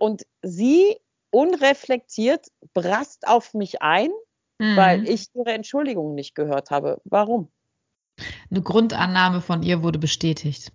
und 0.00 0.22
sie 0.42 0.96
unreflektiert 1.30 2.46
brast 2.74 3.28
auf 3.28 3.54
mich 3.54 3.82
ein, 3.82 4.10
mhm. 4.58 4.76
weil 4.76 5.08
ich 5.08 5.28
ihre 5.34 5.52
Entschuldigung 5.52 6.14
nicht 6.14 6.34
gehört 6.34 6.70
habe. 6.70 7.00
Warum? 7.04 7.48
Eine 8.50 8.62
Grundannahme 8.62 9.40
von 9.40 9.62
ihr 9.62 9.82
wurde 9.82 9.98
bestätigt. 9.98 10.72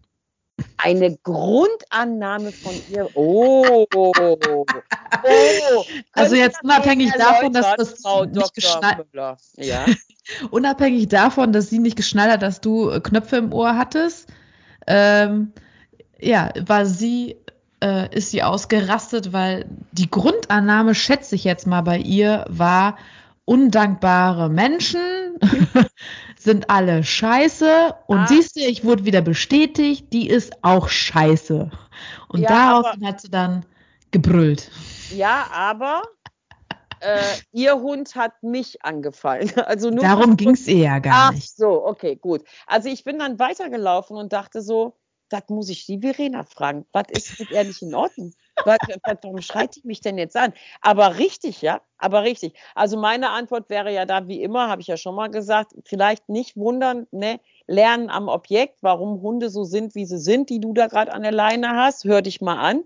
Eine 0.78 1.18
Grundannahme 1.18 2.52
von 2.52 2.74
ihr. 2.90 3.10
Oh. 3.16 3.86
oh. 3.96 4.66
Also 6.12 6.36
jetzt 6.36 6.64
unabhängig 6.64 7.12
davon, 7.14 7.52
dass 7.52 7.76
das 7.78 8.02
Frau 8.02 8.26
nicht 8.26 8.54
geschnallt 8.54 9.08
ja. 9.58 9.86
Unabhängig 10.52 11.08
davon, 11.08 11.52
dass 11.52 11.70
sie 11.70 11.80
nicht 11.80 11.96
geschnallt 11.98 12.32
hat, 12.32 12.42
dass 12.42 12.62
du 12.62 13.00
Knöpfe 13.02 13.38
im 13.38 13.54
Ohr 13.54 13.76
hattest, 13.76 14.30
ähm, 14.88 15.54
ja, 16.20 16.52
war 16.66 16.86
sie, 16.86 17.38
äh, 17.84 18.14
ist 18.16 18.32
sie 18.32 18.44
ausgerastet, 18.44 19.34
weil 19.34 19.66
die 19.92 20.10
Grundannahme, 20.10 20.96
schätze 20.96 21.36
ich 21.36 21.44
jetzt 21.44 21.68
mal 21.68 21.82
bei 21.82 21.98
ihr, 21.98 22.46
war, 22.48 22.98
undankbare 23.46 24.50
Menschen 24.50 25.40
sind 26.38 26.70
alle 26.70 27.04
scheiße 27.04 27.94
und 28.08 28.20
ah. 28.20 28.28
siehst 28.28 28.56
du, 28.56 28.60
ich 28.62 28.84
wurde 28.84 29.06
wieder 29.06 29.22
bestätigt, 29.22 30.12
die 30.14 30.28
ist 30.28 30.64
auch 30.64 30.90
scheiße. 30.90 31.70
Und 32.28 32.42
ja, 32.42 32.50
daraufhin 32.50 33.06
hat 33.06 33.22
sie 33.22 33.30
dann 33.30 33.66
gebrüllt. 34.12 34.72
Ja, 35.12 35.46
aber 35.54 36.02
äh, 37.02 37.20
ihr 37.52 37.76
Hund 37.76 38.16
hat 38.16 38.42
mich 38.42 38.84
angefallen. 38.84 39.52
Also 39.66 39.90
nur 39.90 40.04
Darum 40.04 40.38
ging 40.38 40.52
es 40.52 40.68
ihr 40.68 40.78
ja 40.78 41.00
gar 41.00 41.32
nicht. 41.32 41.52
Ach 41.54 41.58
so, 41.58 41.86
okay, 41.86 42.16
gut. 42.16 42.44
Also 42.66 42.90
ich 42.90 43.04
bin 43.04 43.20
dann 43.20 43.40
weitergelaufen 43.40 44.18
und 44.18 44.34
dachte 44.34 44.62
so, 44.62 44.96
das 45.30 45.44
muss 45.50 45.70
ich 45.70 45.86
die 45.86 46.00
Verena 46.00 46.44
fragen. 46.44 46.86
Was 46.92 47.06
ist 47.10 47.40
mit 47.40 47.52
ihr 47.52 47.64
nicht 47.64 47.82
in 47.82 47.96
Ordnung? 47.96 48.34
Warum 48.64 49.42
schreit 49.42 49.76
die 49.76 49.82
mich 49.86 50.02
denn 50.02 50.18
jetzt 50.18 50.38
an? 50.38 50.54
Aber 50.82 51.18
richtig, 51.18 51.62
ja, 51.62 51.82
aber 51.98 52.24
richtig. 52.24 52.54
Also 52.74 52.98
meine 52.98 53.32
Antwort 53.32 53.70
wäre 53.70 53.92
ja 53.94 54.06
da 54.06 54.28
wie 54.28 54.42
immer, 54.42 54.70
habe 54.70 54.82
ich 54.82 54.88
ja 54.88 54.98
schon 54.98 55.16
mal 55.16 55.30
gesagt, 55.30 55.74
vielleicht 55.86 56.30
nicht 56.30 56.56
wundern, 56.56 57.08
ne? 57.12 57.40
Lernen 57.68 58.10
am 58.10 58.28
Objekt, 58.28 58.78
warum 58.82 59.22
Hunde 59.22 59.50
so 59.50 59.64
sind, 59.64 59.96
wie 59.96 60.06
sie 60.06 60.20
sind, 60.20 60.50
die 60.50 60.60
du 60.60 60.74
da 60.74 60.88
gerade 60.88 61.12
an 61.12 61.24
der 61.24 61.32
Leine 61.32 61.72
hast. 61.72 62.04
Hör 62.04 62.22
dich 62.22 62.40
mal 62.42 62.58
an. 62.58 62.84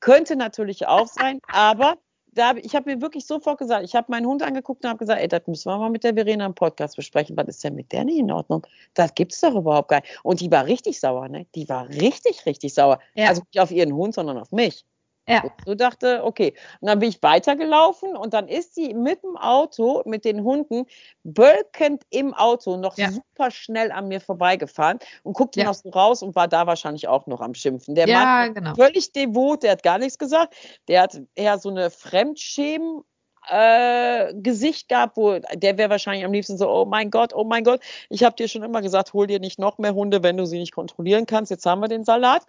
Könnte 0.00 0.36
natürlich 0.36 0.86
auch 0.86 1.06
sein, 1.06 1.40
aber 1.50 1.96
da, 2.32 2.54
ich 2.56 2.74
habe 2.74 2.90
mir 2.90 3.00
wirklich 3.00 3.26
sofort 3.26 3.58
gesagt, 3.58 3.84
ich 3.84 3.94
habe 3.94 4.10
meinen 4.10 4.26
Hund 4.26 4.42
angeguckt 4.42 4.84
und 4.84 4.90
habe 4.90 4.98
gesagt, 4.98 5.20
ey, 5.20 5.28
das 5.28 5.46
müssen 5.46 5.70
wir 5.70 5.78
mal 5.78 5.90
mit 5.90 6.04
der 6.04 6.14
Verena 6.14 6.46
im 6.46 6.54
Podcast 6.54 6.96
besprechen. 6.96 7.36
Was 7.36 7.48
ist 7.48 7.64
denn 7.64 7.74
mit 7.74 7.92
der 7.92 8.04
nicht 8.04 8.18
in 8.18 8.30
Ordnung? 8.30 8.66
Das 8.94 9.14
gibt 9.14 9.32
es 9.32 9.40
doch 9.40 9.54
überhaupt 9.54 9.88
gar 9.88 10.00
nicht. 10.00 10.18
Und 10.22 10.40
die 10.40 10.50
war 10.50 10.66
richtig 10.66 11.00
sauer, 11.00 11.28
ne? 11.28 11.46
Die 11.54 11.68
war 11.68 11.88
richtig, 11.88 12.46
richtig 12.46 12.74
sauer. 12.74 12.98
Ja. 13.14 13.28
Also 13.28 13.42
nicht 13.52 13.60
auf 13.60 13.70
ihren 13.70 13.92
Hund, 13.94 14.14
sondern 14.14 14.38
auf 14.38 14.52
mich. 14.52 14.84
Ja. 15.28 15.44
So 15.66 15.74
dachte, 15.74 16.24
okay. 16.24 16.54
Und 16.80 16.88
dann 16.88 16.98
bin 16.98 17.10
ich 17.10 17.22
weitergelaufen 17.22 18.16
und 18.16 18.34
dann 18.34 18.48
ist 18.48 18.74
sie 18.74 18.94
mit 18.94 19.22
dem 19.22 19.36
Auto, 19.36 20.02
mit 20.06 20.24
den 20.24 20.42
Hunden, 20.42 20.86
bölkend 21.22 22.02
im 22.10 22.32
Auto 22.34 22.76
noch 22.76 22.96
ja. 22.96 23.10
super 23.10 23.50
schnell 23.50 23.92
an 23.92 24.08
mir 24.08 24.20
vorbeigefahren 24.20 24.98
und 25.22 25.34
guckte 25.34 25.60
ja. 25.60 25.66
noch 25.66 25.74
so 25.74 25.90
raus 25.90 26.22
und 26.22 26.34
war 26.34 26.48
da 26.48 26.66
wahrscheinlich 26.66 27.08
auch 27.08 27.26
noch 27.26 27.40
am 27.40 27.54
Schimpfen. 27.54 27.94
Der 27.94 28.08
ja, 28.08 28.24
Mann 28.24 28.54
genau. 28.54 28.74
völlig 28.74 29.12
devot, 29.12 29.62
der 29.62 29.72
hat 29.72 29.82
gar 29.82 29.98
nichts 29.98 30.18
gesagt. 30.18 30.54
Der 30.88 31.02
hat 31.02 31.20
eher 31.34 31.58
so 31.58 31.68
eine 31.68 31.90
Fremdschämen 31.90 33.02
äh, 33.48 34.34
Gesicht 34.34 34.88
gab, 34.88 35.16
wo 35.16 35.38
der 35.38 35.78
wäre 35.78 35.90
wahrscheinlich 35.90 36.24
am 36.24 36.32
liebsten 36.32 36.58
so, 36.58 36.68
oh 36.68 36.84
mein 36.84 37.10
Gott, 37.10 37.34
oh 37.34 37.44
mein 37.44 37.64
Gott, 37.64 37.80
ich 38.10 38.24
habe 38.24 38.36
dir 38.36 38.48
schon 38.48 38.62
immer 38.62 38.82
gesagt, 38.82 39.12
hol 39.12 39.26
dir 39.26 39.40
nicht 39.40 39.58
noch 39.58 39.78
mehr 39.78 39.94
Hunde, 39.94 40.22
wenn 40.22 40.36
du 40.36 40.46
sie 40.46 40.58
nicht 40.58 40.72
kontrollieren 40.72 41.26
kannst. 41.26 41.50
Jetzt 41.50 41.66
haben 41.66 41.80
wir 41.80 41.88
den 41.88 42.04
Salat. 42.04 42.44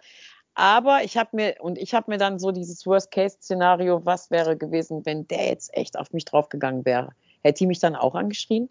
Aber 0.54 1.04
ich 1.04 1.16
habe 1.16 1.30
mir, 1.32 1.56
und 1.60 1.78
ich 1.78 1.94
habe 1.94 2.10
mir 2.10 2.18
dann 2.18 2.38
so 2.38 2.50
dieses 2.50 2.86
Worst-Case-Szenario, 2.86 4.04
was 4.04 4.30
wäre 4.30 4.56
gewesen, 4.56 5.06
wenn 5.06 5.26
der 5.28 5.46
jetzt 5.46 5.74
echt 5.74 5.98
auf 5.98 6.12
mich 6.12 6.24
draufgegangen 6.24 6.84
wäre? 6.84 7.10
Hätte 7.42 7.58
die 7.58 7.66
mich 7.66 7.78
dann 7.78 7.96
auch 7.96 8.14
angeschrien, 8.14 8.68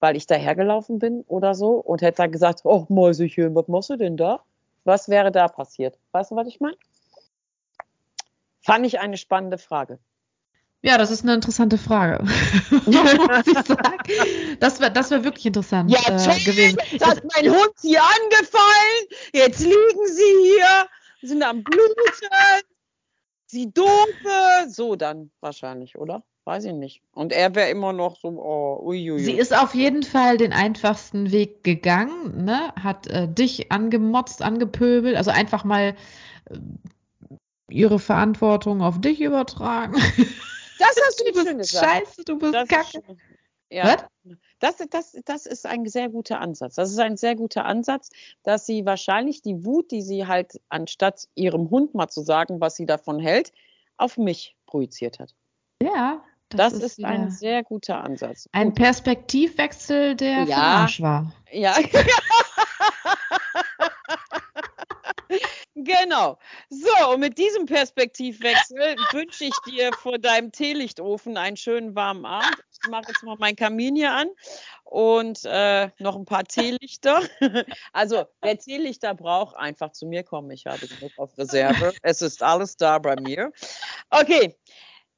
weil 0.00 0.16
ich 0.16 0.26
dahergelaufen 0.26 0.98
bin 0.98 1.22
oder 1.28 1.54
so? 1.54 1.76
Und 1.76 2.02
hätte 2.02 2.18
dann 2.18 2.32
gesagt, 2.32 2.60
oh 2.64 2.86
Mäuschen, 2.88 3.54
was 3.54 3.68
machst 3.68 3.90
du 3.90 3.96
denn 3.96 4.16
da? 4.16 4.40
Was 4.84 5.08
wäre 5.08 5.32
da 5.32 5.48
passiert? 5.48 5.98
Weißt 6.12 6.30
du, 6.30 6.36
was 6.36 6.46
ich 6.48 6.60
meine? 6.60 6.76
Fand 8.60 8.84
ich 8.86 9.00
eine 9.00 9.16
spannende 9.16 9.58
Frage. 9.58 9.98
Ja, 10.82 10.98
das 10.98 11.10
ist 11.10 11.22
eine 11.22 11.32
interessante 11.32 11.78
Frage. 11.78 12.22
das 14.60 14.80
wäre 14.80 14.92
das 14.92 15.10
wär 15.10 15.24
wirklich 15.24 15.46
interessant 15.46 15.90
ja, 15.90 15.98
äh, 15.98 16.40
gewesen. 16.40 16.76
Jetzt 16.90 17.06
hat 17.06 17.22
mein 17.34 17.50
Hund 17.50 17.72
hier 17.80 18.02
angefallen. 18.02 19.06
Jetzt 19.32 19.60
liegen 19.60 20.06
sie 20.06 20.34
hier 20.42 20.86
sind 21.26 21.42
am 21.42 21.64
Bluten, 21.64 22.02
sie 23.46 23.72
doofe. 23.72 24.68
So 24.68 24.96
dann 24.96 25.30
wahrscheinlich, 25.40 25.96
oder? 25.96 26.24
Weiß 26.44 26.64
ich 26.64 26.74
nicht. 26.74 27.02
Und 27.12 27.32
er 27.32 27.54
wäre 27.54 27.70
immer 27.70 27.94
noch 27.94 28.18
so, 28.18 28.28
oh, 28.28 28.78
uiuiui. 28.84 29.20
Sie 29.20 29.32
ist 29.32 29.56
auf 29.56 29.74
jeden 29.74 30.02
Fall 30.02 30.36
den 30.36 30.52
einfachsten 30.52 31.32
Weg 31.32 31.64
gegangen, 31.64 32.44
ne? 32.44 32.72
Hat 32.78 33.06
äh, 33.06 33.26
dich 33.26 33.72
angemotzt, 33.72 34.42
angepöbelt, 34.42 35.16
also 35.16 35.30
einfach 35.30 35.64
mal 35.64 35.96
äh, 36.50 36.58
ihre 37.70 37.98
Verantwortung 37.98 38.82
auf 38.82 39.00
dich 39.00 39.22
übertragen. 39.22 39.94
Das 40.78 40.96
hast 41.06 41.20
du, 41.20 41.32
du 41.32 41.56
bist 41.56 41.72
scheiße, 41.72 42.24
du 42.24 42.38
bist 42.38 42.52
das 42.52 42.68
kacke. 42.68 43.00
Ja. 43.70 43.96
Das, 44.64 44.76
das, 44.88 45.12
das 45.26 45.44
ist 45.44 45.66
ein 45.66 45.84
sehr 45.86 46.08
guter 46.08 46.40
Ansatz. 46.40 46.76
Das 46.76 46.90
ist 46.90 46.98
ein 46.98 47.18
sehr 47.18 47.36
guter 47.36 47.66
Ansatz, 47.66 48.08
dass 48.44 48.64
sie 48.64 48.86
wahrscheinlich 48.86 49.42
die 49.42 49.62
Wut, 49.66 49.90
die 49.90 50.00
sie 50.00 50.26
halt 50.26 50.58
anstatt 50.70 51.28
ihrem 51.34 51.68
Hund 51.68 51.94
mal 51.94 52.08
zu 52.08 52.22
sagen, 52.22 52.62
was 52.62 52.74
sie 52.74 52.86
davon 52.86 53.20
hält, 53.20 53.52
auf 53.98 54.16
mich 54.16 54.56
projiziert 54.64 55.18
hat. 55.18 55.34
Ja. 55.82 56.24
Das, 56.48 56.72
das 56.72 56.82
ist, 56.82 56.98
ist 56.98 57.04
ein 57.04 57.30
sehr 57.30 57.62
guter 57.62 58.02
Ansatz. 58.02 58.48
Ein 58.52 58.72
Perspektivwechsel, 58.72 60.14
der 60.14 60.44
ja, 60.44 60.56
Arsch 60.56 61.02
war. 61.02 61.32
Ja. 61.50 61.74
Genau. 65.76 66.38
So, 66.70 67.12
und 67.12 67.20
mit 67.20 67.36
diesem 67.36 67.66
Perspektivwechsel 67.66 68.78
wünsche 69.12 69.44
ich 69.44 69.54
dir 69.66 69.92
vor 69.92 70.18
deinem 70.18 70.52
Teelichtofen 70.52 71.36
einen 71.36 71.56
schönen 71.56 71.96
warmen 71.96 72.24
Abend. 72.24 72.56
Ich 72.70 72.88
mache 72.88 73.08
jetzt 73.08 73.24
mal 73.24 73.36
mein 73.40 73.56
Kamin 73.56 73.96
hier 73.96 74.12
an 74.12 74.28
und 74.84 75.40
äh, 75.44 75.90
noch 75.98 76.14
ein 76.16 76.24
paar 76.24 76.44
Teelichter. 76.44 77.22
Also, 77.92 78.24
wer 78.40 78.58
Teelichter 78.58 79.14
braucht, 79.14 79.56
einfach 79.56 79.92
zu 79.92 80.06
mir 80.06 80.22
kommen. 80.22 80.50
Ich 80.50 80.66
habe 80.66 80.86
genug 80.86 81.12
auf 81.16 81.36
Reserve. 81.38 81.92
Es 82.02 82.22
ist 82.22 82.42
alles 82.42 82.76
da 82.76 82.98
bei 82.98 83.16
mir. 83.20 83.52
Okay. 84.10 84.56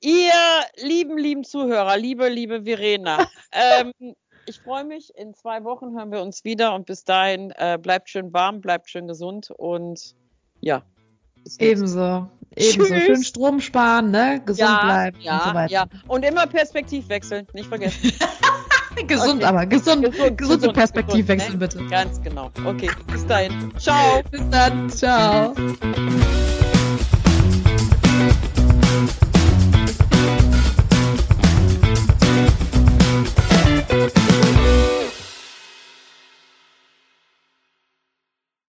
Ihr 0.01 0.33
lieben, 0.77 1.17
lieben 1.17 1.43
Zuhörer, 1.43 1.97
liebe, 1.97 2.29
liebe 2.29 2.65
Verena, 2.65 3.29
ähm, 3.51 3.93
ich 4.47 4.61
freue 4.61 4.85
mich. 4.85 5.15
In 5.17 5.35
zwei 5.35 5.65
Wochen 5.65 5.97
hören 5.97 6.13
wir 6.13 6.21
uns 6.21 6.45
wieder 6.45 6.75
und 6.75 6.87
bis 6.87 7.05
dahin 7.05 7.51
äh, 7.57 7.79
bleibt 7.81 8.11
schön 8.11 8.33
warm, 8.33 8.61
bleibt 8.61 8.91
schön 8.91 9.09
gesund 9.09 9.51
und 9.51 10.15
ja, 10.67 10.83
Ebenso. 11.59 12.29
Ebenso. 12.57 12.89
Tschüss. 12.89 13.05
Schön 13.05 13.23
Strom 13.23 13.61
sparen, 13.61 14.11
ne? 14.11 14.41
Gesund 14.45 14.59
ja, 14.61 14.85
bleiben 14.85 15.21
ja, 15.21 15.37
und 15.37 15.45
so 15.45 15.55
weiter. 15.55 15.73
ja. 15.73 15.87
Und 16.09 16.25
immer 16.25 16.47
Perspektiv 16.47 17.09
wechseln, 17.09 17.47
nicht 17.53 17.69
vergessen. 17.69 18.13
Gesund 19.07 19.43
Okay. 19.43 19.45
aber, 19.45 19.67
gesund, 19.67 20.07
Gesund, 20.07 20.39
gesunde 20.39 20.57
gesund, 20.61 20.73
Perspektivwechsel 20.73 21.59
gesund, 21.59 21.61
bitte. 21.61 21.87
Ganz 21.91 22.23
genau. 22.23 22.51
Okay, 22.65 22.91
bis 23.13 23.27
dahin. 23.27 23.71
Ciao. 23.79 24.23
Bis 24.31 24.41
dann, 24.51 24.89
ciao. 24.89 25.55